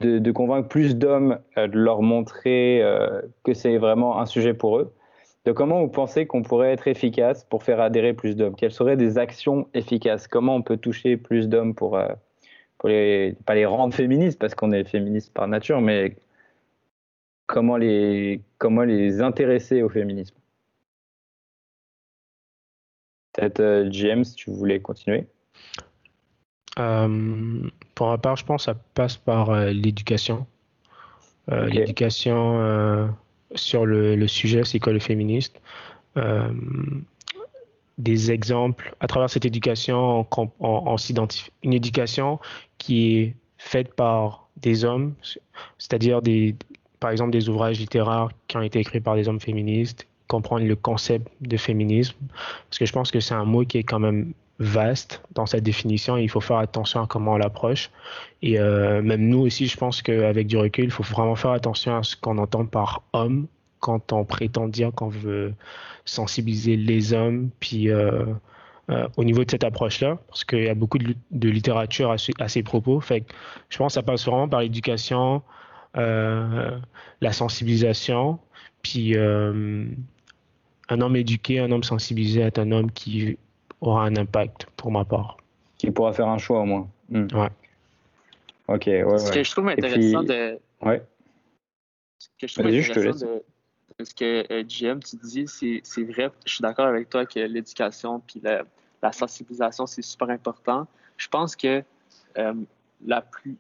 de, 0.02 0.32
convaincre 0.32 0.68
plus 0.68 0.98
d'hommes, 0.98 1.40
euh, 1.58 1.68
de 1.68 1.78
leur 1.78 2.02
montrer 2.02 2.82
euh, 2.82 3.22
que 3.44 3.54
c'est 3.54 3.78
vraiment 3.78 4.20
un 4.20 4.26
sujet 4.26 4.54
pour 4.54 4.78
eux. 4.78 4.94
Donc 5.46 5.56
comment 5.56 5.82
vous 5.82 5.90
pensez 5.90 6.26
qu'on 6.26 6.42
pourrait 6.42 6.72
être 6.72 6.88
efficace 6.88 7.44
pour 7.46 7.64
faire 7.64 7.80
adhérer 7.80 8.14
plus 8.14 8.36
d'hommes? 8.36 8.56
Quelles 8.56 8.72
seraient 8.72 8.98
des 8.98 9.18
actions 9.18 9.68
efficaces? 9.74 10.28
Comment 10.28 10.56
on 10.56 10.62
peut 10.62 10.78
toucher 10.78 11.18
plus 11.18 11.50
d'hommes 11.50 11.76
pour, 11.76 11.98
euh, 11.98 12.08
pour 12.78 12.90
pas 13.46 13.56
les 13.56 13.66
rendre 13.66 13.94
féministes, 13.94 14.40
parce 14.40 14.56
qu'on 14.56 14.72
est 14.72 14.84
féministe 14.84 15.34
par 15.34 15.48
nature, 15.48 15.82
mais 15.82 16.16
comment 17.48 17.78
les, 17.78 18.42
comment 18.58 18.84
les 18.84 19.22
intéresser 19.22 19.82
au 19.82 19.90
féminisme 19.90 20.36
Peut-être 23.34 23.90
GM, 23.90 24.24
si 24.24 24.36
tu 24.36 24.52
voulais 24.52 24.80
continuer? 24.80 25.28
pour 26.76 28.08
ma 28.08 28.18
part, 28.18 28.36
je 28.36 28.46
pense 28.46 28.66
que 28.66 28.72
ça 28.72 28.80
passe 28.96 29.16
par 29.16 29.56
l'éducation. 29.66 30.48
L'éducation 31.48 33.14
sur 33.54 33.86
le, 33.86 34.28
sujet, 34.28 34.64
c'est 34.64 34.80
quoi 34.80 34.92
le 34.94 35.00
féministe 35.00 35.62
des 37.98 38.32
exemples 38.32 38.96
à 39.00 39.08
travers 39.08 39.30
cette 39.30 39.46
éducation, 39.46 40.26
on, 40.60 40.98
s'identifie 40.98 41.52
une 41.64 41.74
éducation 41.74 42.40
qui 42.78 43.18
est 43.18 43.36
faite 43.58 43.94
par 43.94 44.50
des 44.58 44.84
hommes, 44.84 45.14
c'est-à-dire 45.78 46.22
des, 46.22 46.56
par 47.04 47.12
exemple 47.12 47.32
des 47.32 47.50
ouvrages 47.50 47.80
littéraires 47.80 48.30
qui 48.48 48.56
ont 48.56 48.62
été 48.62 48.80
écrits 48.80 49.02
par 49.02 49.16
des 49.16 49.28
hommes 49.28 49.42
féministes, 49.42 50.08
comprendre 50.30 50.66
le 50.66 50.78
concept 50.78 51.28
de 51.42 51.58
féminisme, 51.58 52.16
parce 52.70 52.80
que 52.80 52.86
je 52.86 52.94
pense 52.94 53.12
que 53.12 53.20
c'est 53.20 53.34
un 53.34 53.44
mot 53.44 53.66
qui 53.66 53.80
est 53.80 53.84
quand 53.84 54.00
même 54.00 54.32
vaste 54.60 55.22
dans 55.36 55.46
sa 55.46 55.60
définition 55.60 56.16
et 56.16 56.24
il 56.24 56.30
faut 56.30 56.40
faire 56.40 56.60
attention 56.60 57.04
à 57.04 57.08
comment 57.08 57.34
on 57.34 57.38
l'approche. 57.38 57.92
Et 58.42 58.58
euh, 58.58 59.02
même 59.02 59.28
nous 59.28 59.40
aussi, 59.40 59.68
je 59.68 59.76
pense 59.76 60.02
qu'avec 60.02 60.48
du 60.48 60.56
recul, 60.56 60.86
il 60.86 60.92
faut 60.92 61.04
vraiment 61.04 61.36
faire 61.36 61.52
attention 61.52 61.98
à 61.98 62.04
ce 62.04 62.16
qu'on 62.16 62.38
entend 62.38 62.66
par 62.66 63.02
homme 63.12 63.48
quand 63.82 64.14
on 64.14 64.24
prétend 64.24 64.70
dire 64.70 64.94
qu'on 64.94 65.10
veut 65.10 65.54
sensibiliser 66.06 66.78
les 66.78 67.12
hommes, 67.12 67.50
puis 67.60 67.90
euh, 67.90 68.24
euh, 68.90 69.10
au 69.18 69.26
niveau 69.26 69.44
de 69.44 69.52
cette 69.52 69.66
approche-là, 69.66 70.20
parce 70.30 70.46
qu'il 70.46 70.64
y 70.64 70.70
a 70.70 70.74
beaucoup 70.74 71.00
de, 71.00 71.50
littérature 71.50 72.12
à, 72.12 72.48
ces 72.48 72.64
propos. 72.64 73.02
Je 73.02 73.78
pense 73.78 73.88
que 73.88 73.94
ça 73.94 74.04
passe 74.04 74.26
vraiment 74.26 74.48
par 74.48 74.62
l'éducation, 74.62 75.42
la 75.96 77.32
sensibilisation, 77.32 78.40
puis 78.82 79.16
un 79.18 81.02
homme 81.02 81.16
éduqué, 81.16 81.60
un 81.60 81.72
homme 81.72 81.84
sensibilisé 81.84 82.42
est 82.42 82.60
un 82.60 82.72
homme 82.72 82.92
qui 82.92 83.38
aura 83.82 84.06
un 84.06 84.16
impact, 84.16 84.68
pour 84.78 84.92
ma 84.92 85.06
part. 85.06 85.38
Qui 85.78 85.92
pourra 85.92 86.14
faire 86.14 86.28
un 86.28 86.38
choix 86.38 86.62
au 86.62 86.66
moins. 86.66 86.90
Hmm. 87.10 87.28
Ouais. 87.34 87.50
Ok, 88.68 88.86
ouais, 88.86 89.18
Ce 89.18 89.32
que 89.32 89.44
je 89.44 89.52
trouve 89.52 89.68
intéressant 89.68 90.24
de. 90.24 90.60
Ouais. 90.82 91.04
Ce 92.20 92.30
que 92.40 92.48
je 92.48 92.54
trouve 92.54 92.68
intéressant 92.68 93.26
de 93.26 93.44
ce 94.04 94.14
que 94.14 94.52
euh, 94.52 94.64
GM, 94.64 95.00
tu 95.00 95.16
dis, 95.18 95.48
c'est 95.84 96.04
vrai. 96.04 96.32
Je 96.46 96.54
suis 96.54 96.62
d'accord 96.62 96.88
avec 96.88 97.10
toi 97.10 97.26
que 97.26 97.40
l'éducation 97.40 98.20
puis 98.20 98.42
la, 98.42 99.12
sensibilisation, 99.12 99.86
c'est 99.86 100.02
super 100.02 100.30
important. 100.30 100.88
Je 101.18 101.28
pense 101.28 101.56
que 101.56 101.84
euh, 102.38 102.54
la 103.06 103.22
plus 103.22 103.58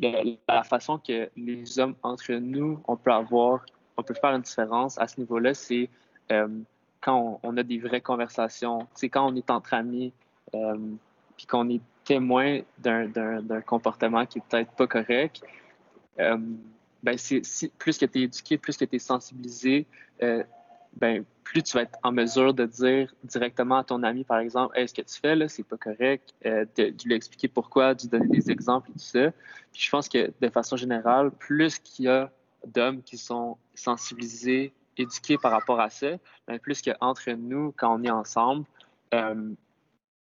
la, 0.00 0.62
façon 0.64 0.98
que 0.98 1.30
les 1.36 1.78
hommes 1.78 1.94
entre 2.02 2.32
nous, 2.34 2.80
on 2.88 2.96
peut 2.96 3.12
avoir, 3.12 3.64
on 3.96 4.02
peut 4.02 4.14
faire 4.14 4.34
une 4.34 4.42
différence 4.42 4.98
à 4.98 5.06
ce 5.06 5.20
niveau-là, 5.20 5.54
c'est 5.54 5.88
euh, 6.30 6.48
quand 7.00 7.40
on, 7.42 7.56
a 7.56 7.62
des 7.62 7.78
vraies 7.78 8.00
conversations. 8.00 8.86
C'est 8.94 9.08
quand 9.08 9.26
on 9.30 9.34
est 9.36 9.50
entre 9.50 9.74
amis, 9.74 10.12
puis 10.52 11.46
qu'on 11.46 11.68
est 11.68 11.80
témoin 12.04 12.60
d'un 12.78 13.60
comportement 13.66 14.24
qui 14.26 14.38
est 14.38 14.42
peut-être 14.48 14.72
pas 14.72 14.86
correct 14.86 15.42
ben 17.02 17.18
c'est 17.18 17.42
plus 17.78 17.98
que 17.98 18.06
tu 18.06 18.20
es 18.20 18.22
éduqué, 18.22 18.58
plus 18.58 18.76
que 18.76 18.84
tu 18.84 18.96
es 18.96 18.98
sensibilisé, 18.98 19.86
euh, 20.22 20.44
ben, 20.96 21.24
plus 21.44 21.62
tu 21.62 21.76
vas 21.76 21.82
être 21.82 21.98
en 22.02 22.12
mesure 22.12 22.54
de 22.54 22.64
dire 22.64 23.14
directement 23.24 23.78
à 23.78 23.84
ton 23.84 24.02
ami, 24.02 24.24
par 24.24 24.38
exemple, 24.38 24.78
hey, 24.78 24.88
ce 24.88 24.94
que 24.94 25.02
tu 25.02 25.18
fais 25.20 25.34
là, 25.34 25.48
c'est 25.48 25.62
pas 25.62 25.76
correct, 25.76 26.34
euh, 26.46 26.64
de, 26.76 26.94
lui 27.04 27.14
expliquer 27.14 27.48
pourquoi, 27.48 27.94
de 27.94 28.02
lui 28.02 28.08
donner 28.08 28.28
des 28.28 28.50
exemples 28.50 28.90
et 28.90 28.92
tout 28.94 28.98
ça. 28.98 29.30
Puis 29.72 29.82
je 29.82 29.90
pense 29.90 30.08
que 30.08 30.32
de 30.40 30.48
façon 30.48 30.76
générale, 30.76 31.30
plus 31.30 31.78
qu'il 31.78 32.06
y 32.06 32.08
a 32.08 32.30
d'hommes 32.66 33.02
qui 33.02 33.18
sont 33.18 33.56
sensibilisés, 33.74 34.72
éduqués 34.96 35.38
par 35.38 35.52
rapport 35.52 35.80
à 35.80 35.90
ça, 35.90 36.18
ben, 36.46 36.58
plus 36.58 36.82
qu'entre 36.82 37.30
nous, 37.32 37.72
quand 37.76 37.98
on 37.98 38.04
est 38.04 38.10
ensemble, 38.10 38.64
euh, 39.14 39.50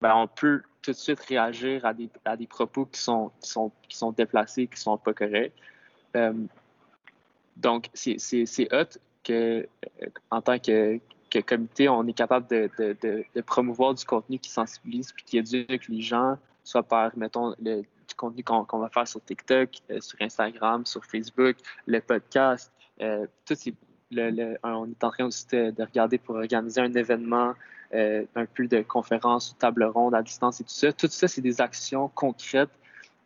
ben, 0.00 0.14
on 0.14 0.28
peut 0.28 0.62
tout 0.82 0.92
de 0.92 0.96
suite 0.96 1.20
réagir 1.20 1.84
à 1.84 1.92
des, 1.94 2.46
propos 2.46 2.86
qui 2.86 3.00
sont, 3.00 3.32
qui, 3.40 3.54
qui 3.88 3.96
sont 3.96 4.12
déplacés, 4.12 4.66
qui 4.66 4.80
sont 4.80 4.96
pas 4.96 5.12
corrects. 5.12 5.54
Euh, 6.16 6.32
donc, 7.56 7.90
c'est 7.94 8.72
hot 8.72 8.98
euh, 9.30 9.62
en 10.30 10.40
tant 10.40 10.58
que, 10.58 10.98
comité, 11.46 11.88
on 11.88 12.06
est 12.06 12.12
capable 12.12 12.48
de, 12.48 13.42
promouvoir 13.42 13.94
du 13.94 14.04
contenu 14.04 14.38
qui 14.38 14.50
sensibilise 14.50 15.12
puis 15.12 15.24
qui 15.24 15.38
éduque 15.38 15.88
les 15.88 16.00
gens, 16.00 16.36
soit 16.64 16.82
par, 16.82 17.16
mettons, 17.16 17.54
le, 17.60 17.82
du 17.82 18.14
contenu 18.16 18.42
qu'on 18.42 18.78
va 18.78 18.88
faire 18.88 19.06
sur 19.06 19.22
TikTok, 19.22 19.70
euh, 19.90 20.00
sur 20.00 20.20
Instagram, 20.20 20.86
sur 20.86 21.04
Facebook, 21.04 21.56
le 21.86 22.00
podcast, 22.00 22.72
euh, 23.00 23.26
tout 23.44 23.54
le, 24.10 24.56
on 24.62 24.86
est 24.86 25.04
en 25.04 25.10
train 25.10 25.26
aussi 25.26 25.46
de, 25.52 25.82
regarder 25.82 26.18
pour 26.18 26.36
organiser 26.36 26.80
un 26.80 26.92
événement, 26.94 27.54
un 27.92 28.46
peu 28.54 28.66
de 28.66 28.82
conférences, 28.82 29.54
table 29.58 29.84
ronde 29.84 30.14
à 30.14 30.22
distance 30.22 30.60
et 30.60 30.64
tout 30.64 30.70
ça. 30.70 30.92
Tout 30.92 31.08
ça, 31.08 31.28
c'est 31.28 31.42
des 31.42 31.60
actions 31.60 32.08
concrètes 32.14 32.70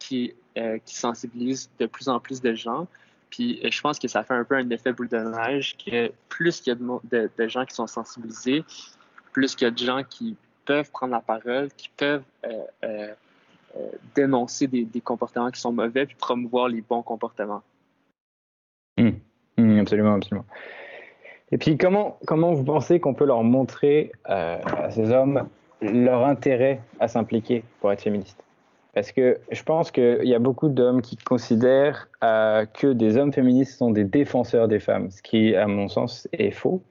qui 0.00 0.34
sensibilisent 0.84 1.70
de 1.78 1.86
plus 1.86 2.08
en 2.08 2.18
plus 2.18 2.40
de 2.40 2.54
gens. 2.54 2.88
Puis 3.32 3.58
je 3.64 3.80
pense 3.80 3.98
que 3.98 4.08
ça 4.08 4.22
fait 4.22 4.34
un 4.34 4.44
peu 4.44 4.56
un 4.56 4.68
effet 4.68 4.92
boule 4.92 5.08
de 5.08 5.16
neige 5.16 5.74
que 5.78 6.12
plus 6.28 6.60
qu'il 6.60 6.74
y 6.74 6.76
a 6.76 7.28
de, 7.38 7.48
gens 7.48 7.64
qui 7.64 7.74
sont 7.74 7.86
sensibilisés, 7.86 8.62
plus 9.32 9.56
qu'il 9.56 9.64
y 9.64 9.68
a 9.68 9.70
de 9.70 9.78
gens 9.78 10.02
qui 10.08 10.36
peuvent 10.66 10.90
prendre 10.90 11.14
la 11.14 11.20
parole, 11.20 11.70
qui 11.74 11.88
peuvent 11.96 12.22
euh, 12.44 12.62
euh, 12.84 13.08
euh, 13.76 13.90
dénoncer 14.14 14.66
des, 14.66 15.00
comportements 15.00 15.50
qui 15.50 15.60
sont 15.60 15.72
mauvais, 15.72 16.04
puis 16.04 16.14
promouvoir 16.14 16.68
les 16.68 16.82
bons 16.82 17.02
comportements. 17.02 17.62
Mmh. 18.98 19.12
Mmh, 19.56 19.78
absolument, 19.80 20.14
absolument. 20.14 20.46
Et 21.52 21.56
puis 21.56 21.78
comment, 21.78 22.18
comment 22.26 22.52
vous 22.52 22.64
pensez 22.64 23.00
qu'on 23.00 23.14
peut 23.14 23.26
leur 23.26 23.42
montrer 23.44 24.12
à 24.24 24.90
ces 24.90 25.10
hommes 25.10 25.48
leur 25.80 26.26
intérêt 26.26 26.82
à 27.00 27.08
s'impliquer 27.08 27.64
pour 27.80 27.90
être 27.92 28.02
féministes 28.02 28.44
parce 28.94 29.12
que 29.12 29.38
je 29.50 29.62
pense 29.62 29.90
qu'il 29.90 30.24
y 30.24 30.34
a 30.34 30.38
beaucoup 30.38 30.68
d'hommes 30.68 31.00
qui 31.00 31.16
considèrent 31.16 32.08
euh, 32.22 32.66
que 32.66 32.92
des 32.92 33.16
hommes 33.16 33.32
féministes 33.32 33.78
sont 33.78 33.90
des 33.90 34.04
défenseurs 34.04 34.68
des 34.68 34.80
femmes, 34.80 35.10
ce 35.10 35.22
qui, 35.22 35.56
à 35.56 35.66
mon 35.66 35.88
sens, 35.88 36.28
est 36.32 36.50
faux. 36.50 36.82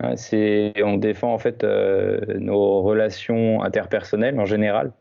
Hein, 0.00 0.16
c'est, 0.16 0.74
on 0.84 0.96
défend 0.96 1.32
en 1.32 1.38
fait 1.38 1.64
euh, 1.64 2.20
nos 2.38 2.82
relations 2.82 3.62
interpersonnelles 3.62 4.38
en 4.38 4.44
général. 4.44 4.92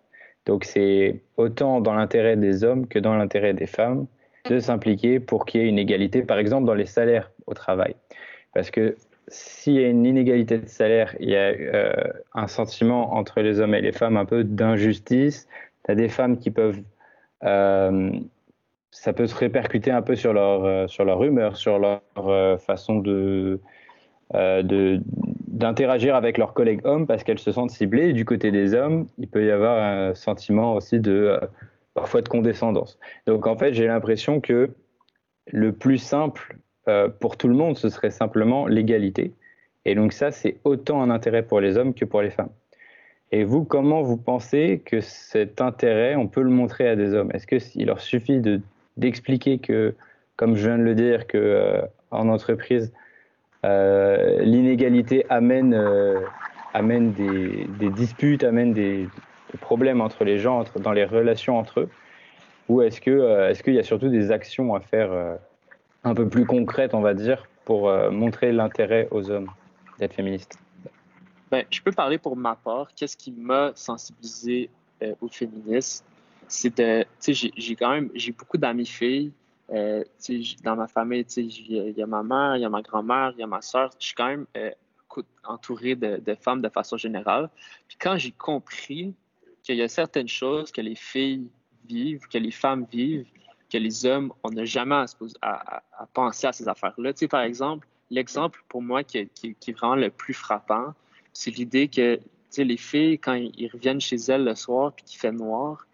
Donc 0.46 0.64
c'est 0.64 1.22
autant 1.36 1.82
dans 1.82 1.94
l'intérêt 1.94 2.38
des 2.38 2.64
hommes 2.64 2.88
que 2.88 3.00
dans 3.00 3.16
l'intérêt 3.16 3.54
des 3.54 3.68
femmes 3.68 4.08
de 4.50 4.60
s'impliquer 4.60 5.20
pour 5.20 5.46
qu'il 5.46 5.62
y 5.62 5.66
ait 5.66 5.68
une 5.68 5.78
égalité, 5.80 6.22
par 6.22 6.40
exemple, 6.40 6.66
dans 6.66 6.74
les 6.74 6.86
salaires 6.86 7.32
au 7.48 7.54
travail. 7.54 7.96
Parce 8.54 8.72
que 8.72 8.96
s'il 9.28 9.74
y 9.74 9.84
a 9.84 9.90
une 9.90 10.06
inégalité 10.06 10.58
de 10.58 10.68
salaire, 10.68 11.14
il 11.20 11.30
y 11.30 11.36
a 11.36 11.50
euh, 11.50 11.92
un 12.34 12.48
sentiment 12.48 13.14
entre 13.14 13.42
les 13.42 13.60
hommes 13.60 13.76
et 13.76 13.82
les 13.82 13.92
femmes 13.92 14.16
un 14.16 14.24
peu 14.24 14.46
d'injustice, 14.46 15.50
tu 15.88 15.92
as 15.92 15.96
des 15.96 16.10
femmes 16.10 16.38
qui 16.38 16.52
peuvent. 16.52 16.82
Euh, 17.44 18.12
ça 18.92 19.14
peut 19.14 19.28
se 19.28 19.36
répercuter 19.36 19.92
un 19.92 20.02
peu 20.02 20.16
sur 20.16 20.34
leur, 20.34 20.66
euh, 20.66 20.88
sur 20.88 21.06
leur 21.06 21.24
humeur, 21.24 21.56
sur 21.56 21.80
leur 21.80 22.02
euh, 22.18 22.58
façon 22.58 23.00
de. 23.00 23.60
d'interagir 25.48 26.16
avec 26.16 26.38
leurs 26.38 26.54
collègues 26.54 26.82
hommes 26.84 27.08
parce 27.08 27.24
qu'elles 27.24 27.40
se 27.40 27.52
sentent 27.52 27.72
ciblées. 27.72 28.14
du 28.14 28.26
côté 28.26 28.52
des 28.52 28.74
hommes, 28.74 29.08
il 29.18 29.28
peut 29.28 29.46
y 29.46 29.52
avoir 29.52 29.82
un 29.82 30.14
sentiment 30.14 30.76
aussi 30.76 31.00
de 31.00 31.40
parfois 31.94 32.22
de 32.22 32.30
condescendance. 32.30 33.00
Donc 33.26 33.48
en 33.48 33.58
fait, 33.58 33.74
j'ai 33.74 33.88
l'impression 33.88 34.42
que 34.42 34.70
le 35.48 35.72
plus 35.72 35.98
simple 35.98 36.58
pour 37.20 37.38
tout 37.38 37.48
le 37.48 37.56
monde, 37.56 37.78
ce 37.78 37.90
serait 37.90 38.12
simplement 38.12 38.68
l'égalité. 38.68 39.34
Et 39.86 39.96
donc 39.96 40.12
ça, 40.12 40.32
c'est 40.32 40.58
autant 40.66 41.02
un 41.02 41.10
intérêt 41.10 41.44
pour 41.44 41.62
les 41.62 41.78
hommes 41.78 41.94
que 41.94 42.06
pour 42.06 42.22
les 42.22 42.30
femmes. 42.30 42.52
Et 43.32 43.44
vous, 43.44 43.66
comment 43.66 44.02
vous 44.04 44.18
pensez 44.18 44.82
que 44.86 45.02
cet 45.02 45.60
intérêt, 45.60 46.16
on 46.16 46.28
peut 46.28 46.42
le 46.42 46.50
montrer 46.50 46.88
à 46.88 46.96
des 46.96 47.14
hommes? 47.14 47.30
Est-ce 47.34 47.48
qu'il 47.48 47.86
leur 47.86 48.00
suffit 48.00 48.40
de, 48.40 48.62
d'expliquer 48.96 49.58
que, 49.58 49.96
comme 50.38 50.56
je 50.56 50.68
viens 50.68 50.78
de 50.78 50.84
le 50.84 50.96
dire, 50.96 51.28
que 51.28 51.38
euh, 51.38 51.82
en 52.12 52.30
entreprise, 52.30 52.94
euh, 53.66 54.40
l'inégalité 54.44 55.26
amène, 55.30 55.74
euh, 55.74 56.22
amène 56.74 57.12
des, 57.12 57.68
des, 57.80 57.90
disputes, 57.90 58.46
amène 58.46 58.74
des, 58.74 59.10
problèmes 59.60 60.02
entre 60.02 60.24
les 60.24 60.38
gens, 60.38 60.60
entre, 60.60 60.80
dans 60.80 60.94
les 60.94 61.06
relations 61.06 61.58
entre 61.58 61.82
eux? 61.82 61.90
Ou 62.70 62.82
est-ce, 62.82 63.00
est-ce 63.50 63.64
qu'il 63.64 63.74
y 63.74 63.80
a 63.80 63.84
surtout 63.84 64.10
des 64.10 64.32
actions 64.32 64.76
à 64.76 64.82
faire 64.82 65.10
un 66.04 66.14
peu 66.14 66.28
plus 66.28 66.46
concrètes, 66.46 66.94
on 66.94 67.00
va 67.00 67.14
dire, 67.14 67.48
pour 67.64 67.90
montrer 68.12 68.52
l'intérêt 68.52 69.08
aux 69.10 69.32
hommes 69.32 69.50
d'être 70.00 70.14
féministes 70.14 70.60
ben, 71.50 71.66
je 71.70 71.82
peux 71.82 71.92
parler 71.92 72.18
pour 72.18 72.36
ma 72.36 72.56
part. 72.56 72.88
Qu'est-ce 72.96 73.18
qui 73.18 73.32
m'a 73.32 73.72
sensibilisé 73.76 74.70
euh, 75.02 75.14
au 75.22 75.28
féminisme? 75.28 76.06
C'est 76.48 76.78
de, 76.78 77.06
tu 77.22 77.36
sais, 77.36 77.52
j'ai 77.56 77.76
quand 77.76 77.92
même, 77.92 78.10
j'ai 78.16 78.32
beaucoup 78.32 78.58
d'amis 78.58 78.86
filles. 78.86 79.32
Euh, 79.70 80.04
dans 80.64 80.78
ma 80.78 80.88
famille, 80.88 81.26
il 81.36 81.94
y 81.98 82.02
a 82.02 82.08
ma 82.08 82.24
mère, 82.24 82.56
il 82.56 82.62
y 82.62 82.66
a 82.66 82.70
ma 82.70 82.82
grand-mère, 82.82 83.34
il 83.36 83.42
y 83.42 83.44
a 83.44 83.48
ma 83.48 83.62
soeur. 83.62 83.92
Je 84.00 84.06
suis 84.06 84.16
quand 84.16 84.28
même 84.28 84.46
euh, 84.56 84.72
entouré 85.44 85.96
de, 85.96 86.22
de, 86.26 86.36
femmes 86.36 86.62
de 86.62 86.70
façon 86.70 86.98
générale. 86.98 87.50
Puis 87.88 87.98
quand 88.00 88.18
j'ai 88.18 88.32
compris 88.32 89.14
qu'il 89.64 89.76
y 89.76 89.82
a 89.82 89.90
certaines 89.90 90.30
choses 90.30 90.72
que 90.72 90.82
les 90.82 90.96
filles 90.96 91.50
vivent, 91.88 92.28
que 92.32 92.38
les 92.38 92.52
femmes 92.52 92.86
vivent, 92.90 93.28
que 93.70 93.78
les 93.78 94.06
hommes, 94.06 94.32
on 94.44 94.52
n'a 94.52 94.66
jamais 94.66 94.96
à, 94.96 95.06
à, 95.42 95.84
à, 95.98 96.06
penser 96.14 96.48
à 96.48 96.54
ces 96.54 96.68
affaires-là. 96.68 97.14
Tu 97.14 97.20
sais, 97.20 97.28
par 97.28 97.42
exemple, 97.42 97.88
l'exemple 98.10 98.64
pour 98.70 98.82
moi 98.82 99.04
qui, 99.04 99.28
qui, 99.30 99.56
qui, 99.56 99.72
est 99.72 99.74
vraiment 99.74 99.96
le 99.96 100.10
plus 100.10 100.34
frappant, 100.34 100.94
c'est 101.38 101.52
l'idée 101.52 101.88
que 101.88 102.20
les 102.58 102.78
filles, 102.78 103.20
quand 103.20 103.36
ils 103.36 103.70
reviennent 103.72 104.02
chez 104.02 104.16
elles 104.16 104.44
le 104.44 104.56
soir 104.56 104.92
puis 104.94 105.06
qu'il 105.06 105.20
fait 105.20 105.32
noir, 105.32 105.86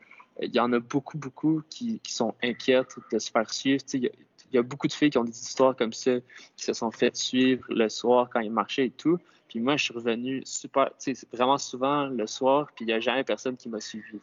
il 0.41 0.55
y 0.55 0.59
en 0.61 0.71
a 0.71 0.79
beaucoup, 0.79 1.17
beaucoup 1.17 1.61
qui, 1.69 1.99
sont 2.05 2.33
inquiètes 2.41 2.95
de 3.11 3.19
se 3.19 3.29
faire 3.29 3.51
suivre. 3.53 3.83
Il 3.93 4.09
y, 4.53 4.57
a, 4.57 4.61
beaucoup 4.61 4.87
de 4.87 4.93
filles 4.93 5.09
qui 5.09 5.17
ont 5.17 5.25
des 5.25 5.37
histoires 5.37 5.75
comme 5.75 5.91
ça, 5.91 6.11
qui 6.55 6.63
se 6.63 6.71
sont 6.71 6.91
faites 6.91 7.17
suivre 7.17 7.65
le 7.67 7.89
soir 7.89 8.29
quand 8.31 8.39
ils 8.39 8.53
marchaient 8.53 8.85
et 8.85 8.91
tout. 8.91 9.17
Puis 9.49 9.59
moi, 9.59 9.75
je 9.75 9.83
suis 9.83 9.93
revenu 9.93 10.41
super, 10.45 10.91
vraiment 11.33 11.57
souvent 11.57 12.05
le 12.05 12.25
soir, 12.25 12.69
puis 12.73 12.85
il 12.85 12.87
n'y 12.87 12.93
a 12.93 13.01
jamais 13.01 13.25
personne 13.25 13.57
qui 13.57 13.67
m'a 13.67 13.81
suivi. 13.81 14.19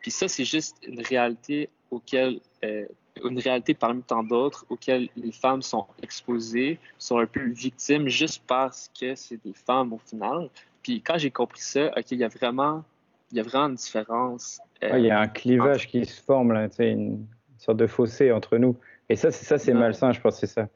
Puis 0.00 0.10
ça, 0.10 0.28
c'est 0.28 0.44
juste 0.44 0.76
une 0.86 1.00
réalité 1.00 1.68
auquel, 1.90 2.40
euh, 2.64 2.86
une 3.24 3.38
réalité 3.38 3.74
parmi 3.74 4.02
tant 4.02 4.22
d'autres 4.22 4.64
auxquelles 4.68 5.08
les 5.16 5.32
femmes 5.32 5.62
sont 5.62 5.86
exposées, 6.02 6.78
sont 6.98 7.18
un 7.18 7.26
peu 7.26 7.48
victimes 7.48 8.08
juste 8.08 8.42
parce 8.46 8.90
que 8.98 9.14
c'est 9.14 9.42
des 9.44 9.54
femmes 9.54 9.92
au 9.92 9.98
final. 9.98 10.48
Puis 10.82 11.02
quand 11.02 11.18
j'ai 11.18 11.30
compris 11.30 11.60
ça, 11.60 11.92
OK, 11.96 12.10
il 12.12 12.18
y 12.18 12.24
a 12.24 12.28
vraiment, 12.28 12.84
il 13.32 13.38
y 13.38 13.40
a 13.40 13.42
vraiment 13.42 13.68
une 13.68 13.74
différence. 13.74 14.60
il 14.82 15.00
y 15.00 15.10
a 15.10 15.20
un 15.20 15.28
clivage 15.28 15.86
qui 15.88 16.04
se 16.04 16.22
forme, 16.22 16.52
là, 16.52 16.68
une 16.78 17.26
sorte 17.58 17.78
de 17.78 17.86
fossé 17.86 18.30
entre 18.32 18.56
nous. 18.58 18.76
Et 19.08 19.16
ça, 19.16 19.30
c'est 19.30 19.44
ça, 19.44 19.58
c'est 19.58 19.74
malsain, 19.74 20.12
je 20.12 20.20
pense, 20.20 20.38
c'est 20.38 20.46
ça. 20.46 20.68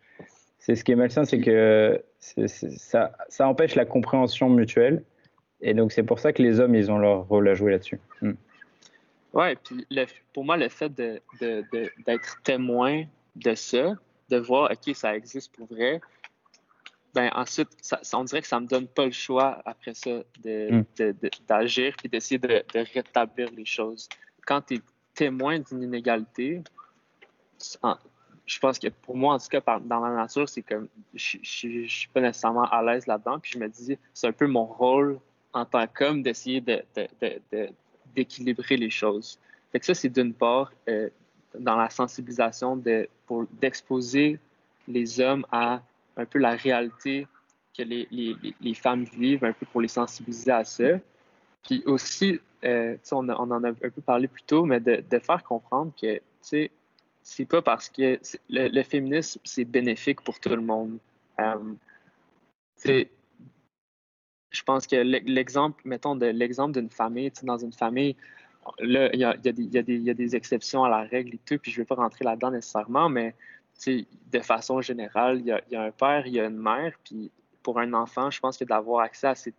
C'est 0.59 0.75
ce 0.77 0.85
qui 0.85 0.93
est 0.93 0.97
malsain, 0.97 1.25
c'est 1.25 1.41
que 1.41 2.03
ça, 2.19 3.13
ça 3.29 3.49
empêche 3.49 3.75
la 3.75 3.85
compréhension 3.85 4.49
mutuelle. 4.49 5.03
Et 5.61 5.75
donc, 5.75 5.93
c'est 5.93 6.03
pour 6.03 6.19
ça 6.19 6.33
que 6.33 6.43
les 6.43 6.61
hommes, 6.61 6.75
ils 6.75 6.91
ont 6.91 6.99
leur 6.99 7.27
rôle 7.29 7.49
à 7.49 7.55
jouer 7.55 7.73
là-dessus. 7.73 8.01
Hmm. 8.21 8.33
Oui, 9.33 9.55
puis 9.57 9.87
pour 10.33 10.45
moi, 10.45 10.57
le 10.57 10.69
fait 10.69 10.91
d'être 10.91 11.23
de, 11.41 11.65
de, 11.73 12.21
témoin 12.45 13.05
de 13.37 13.55
ça, 13.55 13.95
de 14.29 14.37
voir, 14.37 14.71
OK, 14.71 14.95
ça 14.95 15.17
existe 15.17 15.55
pour 15.55 15.67
vrai, 15.67 16.01
ben 17.15 17.31
ensuite, 17.35 17.69
ça, 17.83 18.01
on 18.15 18.25
dirait 18.25 18.41
que 18.41 18.49
ça 18.49 18.59
me 18.59 18.67
donne 18.67 18.87
pas 18.87 19.05
le 19.05 19.13
choix 19.13 19.61
après 19.67 19.95
ça 19.95 20.23
hmm. 20.45 20.83
d'agir 21.47 21.95
puis 21.99 22.09
d'essayer 22.09 22.39
de, 22.39 22.65
rétablir 22.95 23.51
les 23.51 23.67
choses. 23.67 24.09
Quand 24.47 24.63
tu 24.63 24.77
es 24.77 24.81
témoin 25.15 25.59
d'une 25.59 25.83
inégalité, 25.83 26.63
je 28.47 28.59
pense 28.59 28.79
que 28.79 28.89
pour 28.89 29.17
moi, 29.17 29.35
en 29.35 29.39
tout 29.39 29.49
cas, 29.49 29.79
dans 29.81 30.01
la 30.01 30.15
nature, 30.15 30.49
c'est 30.49 30.63
comme 30.63 30.89
je, 31.15 31.39
je, 31.43 31.87
suis 31.87 32.09
pas 32.09 32.21
nécessairement 32.21 32.65
à 32.65 32.83
l'aise 32.83 33.07
là-dedans. 33.07 33.39
Puis 33.39 33.53
je 33.55 33.59
me 33.59 33.69
dis, 33.69 33.99
c'est 34.15 34.27
un 34.27 34.33
peu 34.33 34.47
mon 34.47 34.65
rôle 34.65 35.21
en 35.53 35.67
tant 35.67 35.87
qu'homme 35.87 36.23
d'essayer 36.23 36.63
d'équilibrer 38.15 38.77
les 38.77 38.91
choses. 38.91 39.39
Fait 39.73 39.83
ça, 39.83 39.95
c'est 39.95 40.09
d'une 40.09 40.35
part 40.35 40.73
euh, 40.89 41.09
dans 41.59 41.77
la 41.77 41.91
sensibilisation 41.91 42.83
d'exposer 43.61 44.39
les 44.89 45.21
hommes 45.21 45.47
à 45.51 45.83
un 46.17 46.25
peu 46.25 46.39
la 46.39 46.55
réalité 46.55 47.27
que 47.77 47.83
les, 47.83 48.07
les, 48.11 48.37
les, 48.61 48.75
femmes 48.75 49.05
vivent, 49.05 49.45
un 49.45 49.53
peu 49.53 49.65
pour 49.65 49.81
les 49.81 49.89
sensibiliser 49.89 50.51
à 50.51 50.65
ça. 50.65 50.99
Puis 51.65 51.83
aussi, 51.87 52.39
euh, 52.65 52.97
on, 53.13 53.29
on, 53.29 53.51
en 53.51 53.65
a 53.65 53.69
un 53.69 53.75
peu 53.75 54.03
parlé 54.05 54.29
plus 54.29 54.43
tôt, 54.43 54.65
mais 54.65 54.81
de, 54.81 55.03
de 55.09 55.19
faire 55.19 55.43
comprendre 55.43 55.93
que 56.01 56.21
c'est 56.41 57.45
pas 57.47 57.63
parce 57.63 57.89
que 57.89 58.21
le, 58.51 58.69
le, 58.69 58.83
féminisme, 58.83 59.41
c'est 59.45 59.65
bénéfique 59.65 60.21
pour 60.21 60.39
tout 60.39 60.51
le 60.51 60.61
monde. 60.61 60.99
Euh, 61.41 61.75
je 64.53 64.63
pense 64.63 64.87
que 64.87 64.97
l'exemple, 64.97 65.83
mettons, 65.85 66.15
de 66.15 66.27
l'exemple 66.27 66.79
d'une 66.79 66.91
famille, 66.91 67.33
dans 67.43 67.59
une 67.59 67.73
famille, 67.73 68.17
là, 68.79 69.11
il 69.13 69.21
y 69.21 69.25
a, 69.25 69.37
y, 69.43 69.79
a 69.79 70.15
des 70.15 70.37
exceptions 70.37 70.85
à 70.85 70.91
la 70.91 71.03
règle 71.03 71.35
et 71.35 71.41
tout, 71.45 71.59
puis 71.59 71.73
je 71.73 71.81
ne 71.81 71.83
vais 71.83 71.87
pas 71.87 71.95
rentrer 71.97 72.25
là-dedans 72.25 72.51
nécessairement, 72.51 73.09
mais 73.09 73.35
de 73.87 74.41
façon 74.41 74.81
générale, 74.81 75.41
il 75.41 75.47
y, 75.47 75.77
a, 75.77 75.83
un 75.83 75.91
père, 75.91 76.27
il 76.27 76.35
y 76.35 76.41
a 76.41 76.47
une 76.47 76.59
mère, 76.59 76.95
puis 77.05 77.31
pour 77.63 77.79
un 77.79 77.93
enfant, 77.95 78.31
je 78.31 78.41
pense 78.41 78.59
que 78.59 78.65
d'avoir 78.65 79.01
accès 79.01 79.29
à 79.29 79.35
ces, 79.35 79.55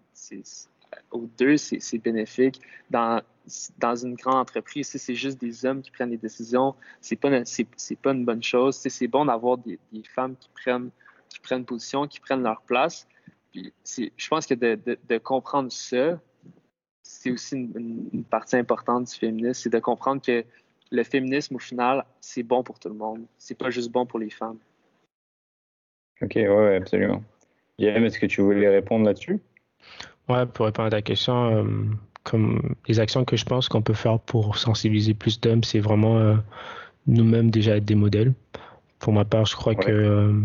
aux 1.11 1.27
deux, 1.37 1.57
c'est 1.57 1.97
bénéfique. 1.97 2.61
Dans, 2.89 3.21
dans 3.77 3.95
une 3.95 4.15
grande 4.15 4.35
entreprise, 4.35 4.89
si 4.89 4.99
c'est 4.99 5.15
juste 5.15 5.39
des 5.39 5.65
hommes 5.65 5.81
qui 5.81 5.91
prennent 5.91 6.11
des 6.11 6.17
décisions, 6.17 6.75
c'est 7.01 7.15
pas, 7.15 7.29
pas 7.29 8.11
une 8.11 8.25
bonne 8.25 8.43
chose. 8.43 8.75
C'est 8.75 9.07
bon 9.07 9.25
d'avoir 9.25 9.57
des, 9.57 9.79
des, 9.91 10.03
femmes 10.03 10.35
qui 10.37 10.49
prennent, 10.53 10.91
qui 11.29 11.39
prennent 11.39 11.65
position, 11.65 12.07
qui 12.07 12.19
prennent 12.19 12.43
leur 12.43 12.61
place. 12.61 13.07
Puis 13.53 13.71
je 13.85 14.27
pense 14.27 14.47
que 14.47 14.55
de, 14.55 14.75
de, 14.83 14.97
de 15.07 15.17
comprendre 15.19 15.71
ça, 15.71 16.19
c'est 17.03 17.31
aussi 17.31 17.55
une, 17.55 18.09
une, 18.11 18.23
partie 18.23 18.55
importante 18.55 19.11
du 19.11 19.15
féminisme, 19.15 19.53
c'est 19.53 19.69
de 19.69 19.79
comprendre 19.79 20.21
que 20.21 20.43
le 20.91 21.03
féminisme, 21.03 21.55
au 21.55 21.59
final, 21.59 22.03
c'est 22.19 22.43
bon 22.43 22.63
pour 22.63 22.79
tout 22.79 22.89
le 22.89 22.95
monde. 22.95 23.25
C'est 23.37 23.57
pas 23.57 23.69
juste 23.69 23.91
bon 23.91 24.05
pour 24.05 24.19
les 24.19 24.29
femmes. 24.29 24.57
Ok, 26.21 26.35
ouais, 26.35 26.75
absolument. 26.75 27.23
Guillaume, 27.77 28.05
est-ce 28.05 28.19
que 28.19 28.25
tu 28.25 28.41
voulais 28.41 28.69
répondre 28.69 29.05
là-dessus? 29.05 29.39
Ouais, 30.29 30.45
pour 30.45 30.65
répondre 30.65 30.87
à 30.87 30.91
ta 30.91 31.01
question, 31.01 31.57
euh, 31.57 31.63
comme 32.23 32.75
les 32.87 32.99
actions 32.99 33.25
que 33.25 33.35
je 33.35 33.45
pense 33.45 33.67
qu'on 33.67 33.81
peut 33.81 33.93
faire 33.93 34.19
pour 34.19 34.57
sensibiliser 34.57 35.13
plus 35.13 35.39
d'hommes, 35.41 35.63
c'est 35.63 35.79
vraiment 35.79 36.17
euh, 36.17 36.35
nous-mêmes 37.07 37.51
déjà 37.51 37.77
être 37.77 37.85
des 37.85 37.95
modèles. 37.95 38.33
Pour 38.99 39.13
ma 39.13 39.25
part, 39.25 39.45
je 39.45 39.55
crois 39.55 39.75
que 39.75 39.91
euh, 39.91 40.39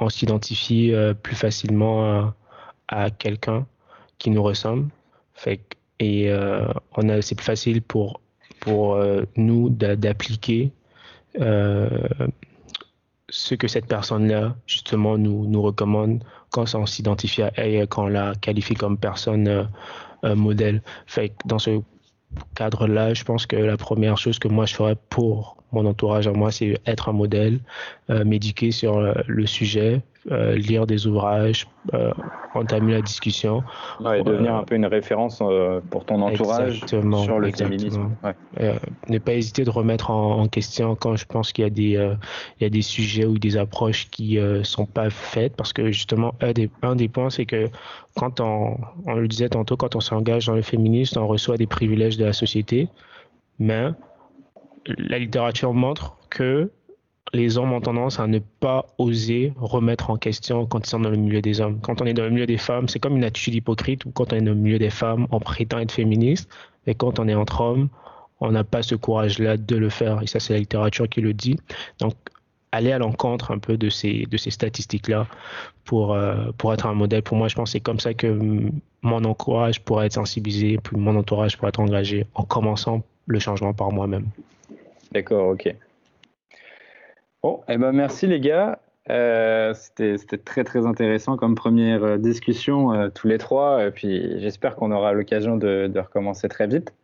on 0.00 0.08
s'identifie 0.08 0.92
plus 1.22 1.36
facilement 1.36 2.04
à, 2.04 2.34
quelqu'un 3.10 3.66
qui 4.18 4.30
nous 4.30 4.42
ressemble. 4.42 4.88
Fait, 5.34 5.60
et 5.98 6.32
on 6.96 7.08
a, 7.08 7.22
c'est 7.22 7.34
plus 7.34 7.44
facile 7.44 7.82
pour 7.82 8.20
pour 8.62 8.94
euh, 8.94 9.24
nous 9.36 9.70
d'appliquer 9.70 10.72
euh, 11.40 11.88
ce 13.28 13.54
que 13.56 13.66
cette 13.66 13.86
personne-là, 13.86 14.54
justement, 14.66 15.18
nous, 15.18 15.46
nous 15.46 15.62
recommande 15.62 16.22
quand 16.50 16.72
on 16.74 16.86
s'identifie 16.86 17.42
à 17.42 17.52
elle, 17.56 17.88
quand 17.88 18.04
on 18.04 18.08
la 18.08 18.34
qualifie 18.36 18.74
comme 18.74 18.96
personne 18.96 19.68
euh, 20.24 20.34
modèle. 20.36 20.82
Fait 21.06 21.34
dans 21.44 21.58
ce 21.58 21.80
cadre-là, 22.54 23.14
je 23.14 23.24
pense 23.24 23.46
que 23.46 23.56
la 23.56 23.76
première 23.76 24.16
chose 24.16 24.38
que 24.38 24.48
moi 24.48 24.64
je 24.64 24.74
ferais 24.74 24.96
pour 25.10 25.56
mon 25.72 25.86
entourage 25.86 26.28
à 26.28 26.32
moi, 26.32 26.50
c'est 26.50 26.78
être 26.86 27.08
un 27.08 27.12
modèle, 27.12 27.60
m'éduquer 28.08 28.70
sur 28.70 29.00
le 29.26 29.46
sujet, 29.46 30.02
euh, 30.30 30.54
lire 30.54 30.86
des 30.86 31.08
ouvrages, 31.08 31.66
euh, 31.94 32.12
entamer 32.54 32.92
la 32.92 33.02
discussion. 33.02 33.64
et 34.14 34.22
devenir 34.22 34.54
un 34.54 34.62
peu 34.62 34.76
une 34.76 34.86
référence 34.86 35.40
euh, 35.42 35.80
pour 35.90 36.04
ton 36.04 36.22
entourage 36.22 36.84
sur 36.86 37.40
le 37.40 37.50
féminisme. 37.50 38.10
ne 39.08 39.18
pas 39.18 39.32
hésiter 39.32 39.64
de 39.64 39.70
remettre 39.70 40.10
en, 40.10 40.46
question 40.46 40.94
quand 40.94 41.16
je 41.16 41.26
pense 41.26 41.52
qu'il 41.52 41.64
y 41.64 41.66
a 41.66 41.70
des, 41.70 42.16
il 42.60 42.62
y 42.62 42.64
a 42.64 42.70
des 42.70 42.82
sujets 42.82 43.24
ou 43.24 43.38
des 43.38 43.56
approches 43.56 44.10
qui 44.10 44.38
ne 44.38 44.62
sont 44.62 44.86
pas 44.86 45.10
faites, 45.10 45.56
parce 45.56 45.72
que 45.72 45.90
justement, 45.90 46.34
un 46.40 46.52
des, 46.52 46.70
un 46.82 46.94
des 46.94 47.08
points, 47.08 47.30
c'est 47.30 47.46
que 47.46 47.68
quand 48.14 48.38
on, 48.38 48.76
on 49.06 49.14
le 49.14 49.26
disait 49.26 49.48
tantôt, 49.48 49.76
quand 49.76 49.96
on 49.96 50.00
s'engage 50.00 50.46
dans 50.46 50.54
le 50.54 50.62
féminisme, 50.62 51.18
on 51.18 51.26
reçoit 51.26 51.56
des 51.56 51.66
privilèges 51.66 52.16
de 52.16 52.24
la 52.24 52.32
société, 52.32 52.88
mais 53.58 53.88
la 54.86 55.18
littérature 55.18 55.72
montre 55.74 56.16
que 56.30 56.70
les 57.32 57.56
hommes 57.56 57.72
ont 57.72 57.80
tendance 57.80 58.20
à 58.20 58.26
ne 58.26 58.38
pas 58.38 58.86
oser 58.98 59.52
remettre 59.56 60.10
en 60.10 60.16
question 60.16 60.66
quand 60.66 60.86
ils 60.86 60.90
sont 60.90 61.00
dans 61.00 61.10
le 61.10 61.16
milieu 61.16 61.40
des 61.40 61.60
hommes. 61.60 61.80
Quand 61.80 62.02
on 62.02 62.04
est 62.04 62.14
dans 62.14 62.24
le 62.24 62.30
milieu 62.30 62.46
des 62.46 62.58
femmes, 62.58 62.88
c'est 62.88 62.98
comme 62.98 63.16
une 63.16 63.24
attitude 63.24 63.54
hypocrite, 63.54 64.02
quand 64.12 64.32
on 64.32 64.36
est 64.36 64.42
dans 64.42 64.52
le 64.52 64.58
milieu 64.58 64.78
des 64.78 64.90
femmes, 64.90 65.26
on 65.30 65.40
prétend 65.40 65.78
être 65.78 65.92
féministe, 65.92 66.50
mais 66.86 66.94
quand 66.94 67.18
on 67.18 67.28
est 67.28 67.34
entre 67.34 67.60
hommes, 67.60 67.88
on 68.40 68.50
n'a 68.50 68.64
pas 68.64 68.82
ce 68.82 68.94
courage-là 68.94 69.56
de 69.56 69.76
le 69.76 69.88
faire. 69.88 70.20
Et 70.22 70.26
ça, 70.26 70.40
c'est 70.40 70.52
la 70.52 70.58
littérature 70.58 71.08
qui 71.08 71.20
le 71.20 71.32
dit. 71.32 71.56
Donc, 72.00 72.14
aller 72.72 72.90
à 72.90 72.98
l'encontre 72.98 73.52
un 73.52 73.58
peu 73.58 73.76
de 73.76 73.88
ces, 73.88 74.26
statistiques-là 74.36 75.26
pour, 75.84 76.12
euh, 76.12 76.50
pour 76.58 76.72
être 76.72 76.86
un 76.86 76.94
modèle. 76.94 77.22
Pour 77.22 77.36
moi, 77.36 77.48
je 77.48 77.54
pense 77.54 77.68
que 77.68 77.72
c'est 77.72 77.80
comme 77.80 78.00
ça 78.00 78.14
que 78.14 78.38
mon 79.02 79.24
entourage 79.24 79.80
pourrait 79.80 80.06
être 80.06 80.14
sensibilisé, 80.14 80.78
puis 80.82 80.96
mon 80.96 81.16
entourage 81.16 81.56
pourrait 81.56 81.68
être 81.68 81.80
engagé 81.80 82.26
en 82.34 82.42
commençant 82.42 83.02
le 83.26 83.38
changement 83.38 83.72
par 83.72 83.92
moi-même. 83.92 84.26
D'accord, 85.12 85.48
ok. 85.48 85.74
Bon, 87.42 87.60
eh 87.68 87.76
ben 87.76 87.92
merci 87.92 88.26
les 88.26 88.40
gars. 88.40 88.78
Euh, 89.10 89.74
C'était 89.74 90.38
très 90.38 90.64
très 90.64 90.86
intéressant 90.86 91.36
comme 91.36 91.54
première 91.54 92.02
euh, 92.04 92.16
discussion 92.16 92.92
euh, 92.92 93.08
tous 93.10 93.28
les 93.28 93.36
trois. 93.36 93.86
Et 93.86 93.90
puis 93.90 94.40
j'espère 94.40 94.74
qu'on 94.74 94.90
aura 94.90 95.12
l'occasion 95.12 95.56
de, 95.58 95.92
recommencer 95.98 96.48
très 96.48 96.66
vite. 96.66 96.94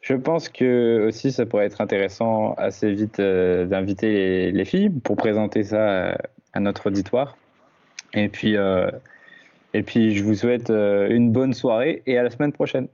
Je 0.00 0.14
pense 0.14 0.48
que 0.48 1.04
aussi 1.06 1.30
ça 1.30 1.44
pourrait 1.44 1.66
être 1.66 1.80
intéressant 1.82 2.54
assez 2.54 2.92
vite 2.92 3.20
d'inviter 3.20 4.12
les, 4.12 4.52
les, 4.52 4.64
filles 4.64 4.88
pour 4.88 5.16
présenter 5.16 5.64
ça 5.64 6.16
à 6.52 6.60
notre 6.60 6.86
auditoire. 6.86 7.36
Et 8.14 8.28
puis, 8.28 8.54
et 9.74 9.82
puis 9.82 10.14
je 10.14 10.22
vous 10.22 10.34
souhaite 10.34 10.70
une 10.70 11.32
bonne 11.32 11.54
soirée 11.54 12.02
et 12.06 12.18
à 12.18 12.22
la 12.22 12.30
semaine 12.30 12.52
prochaine. 12.52 12.86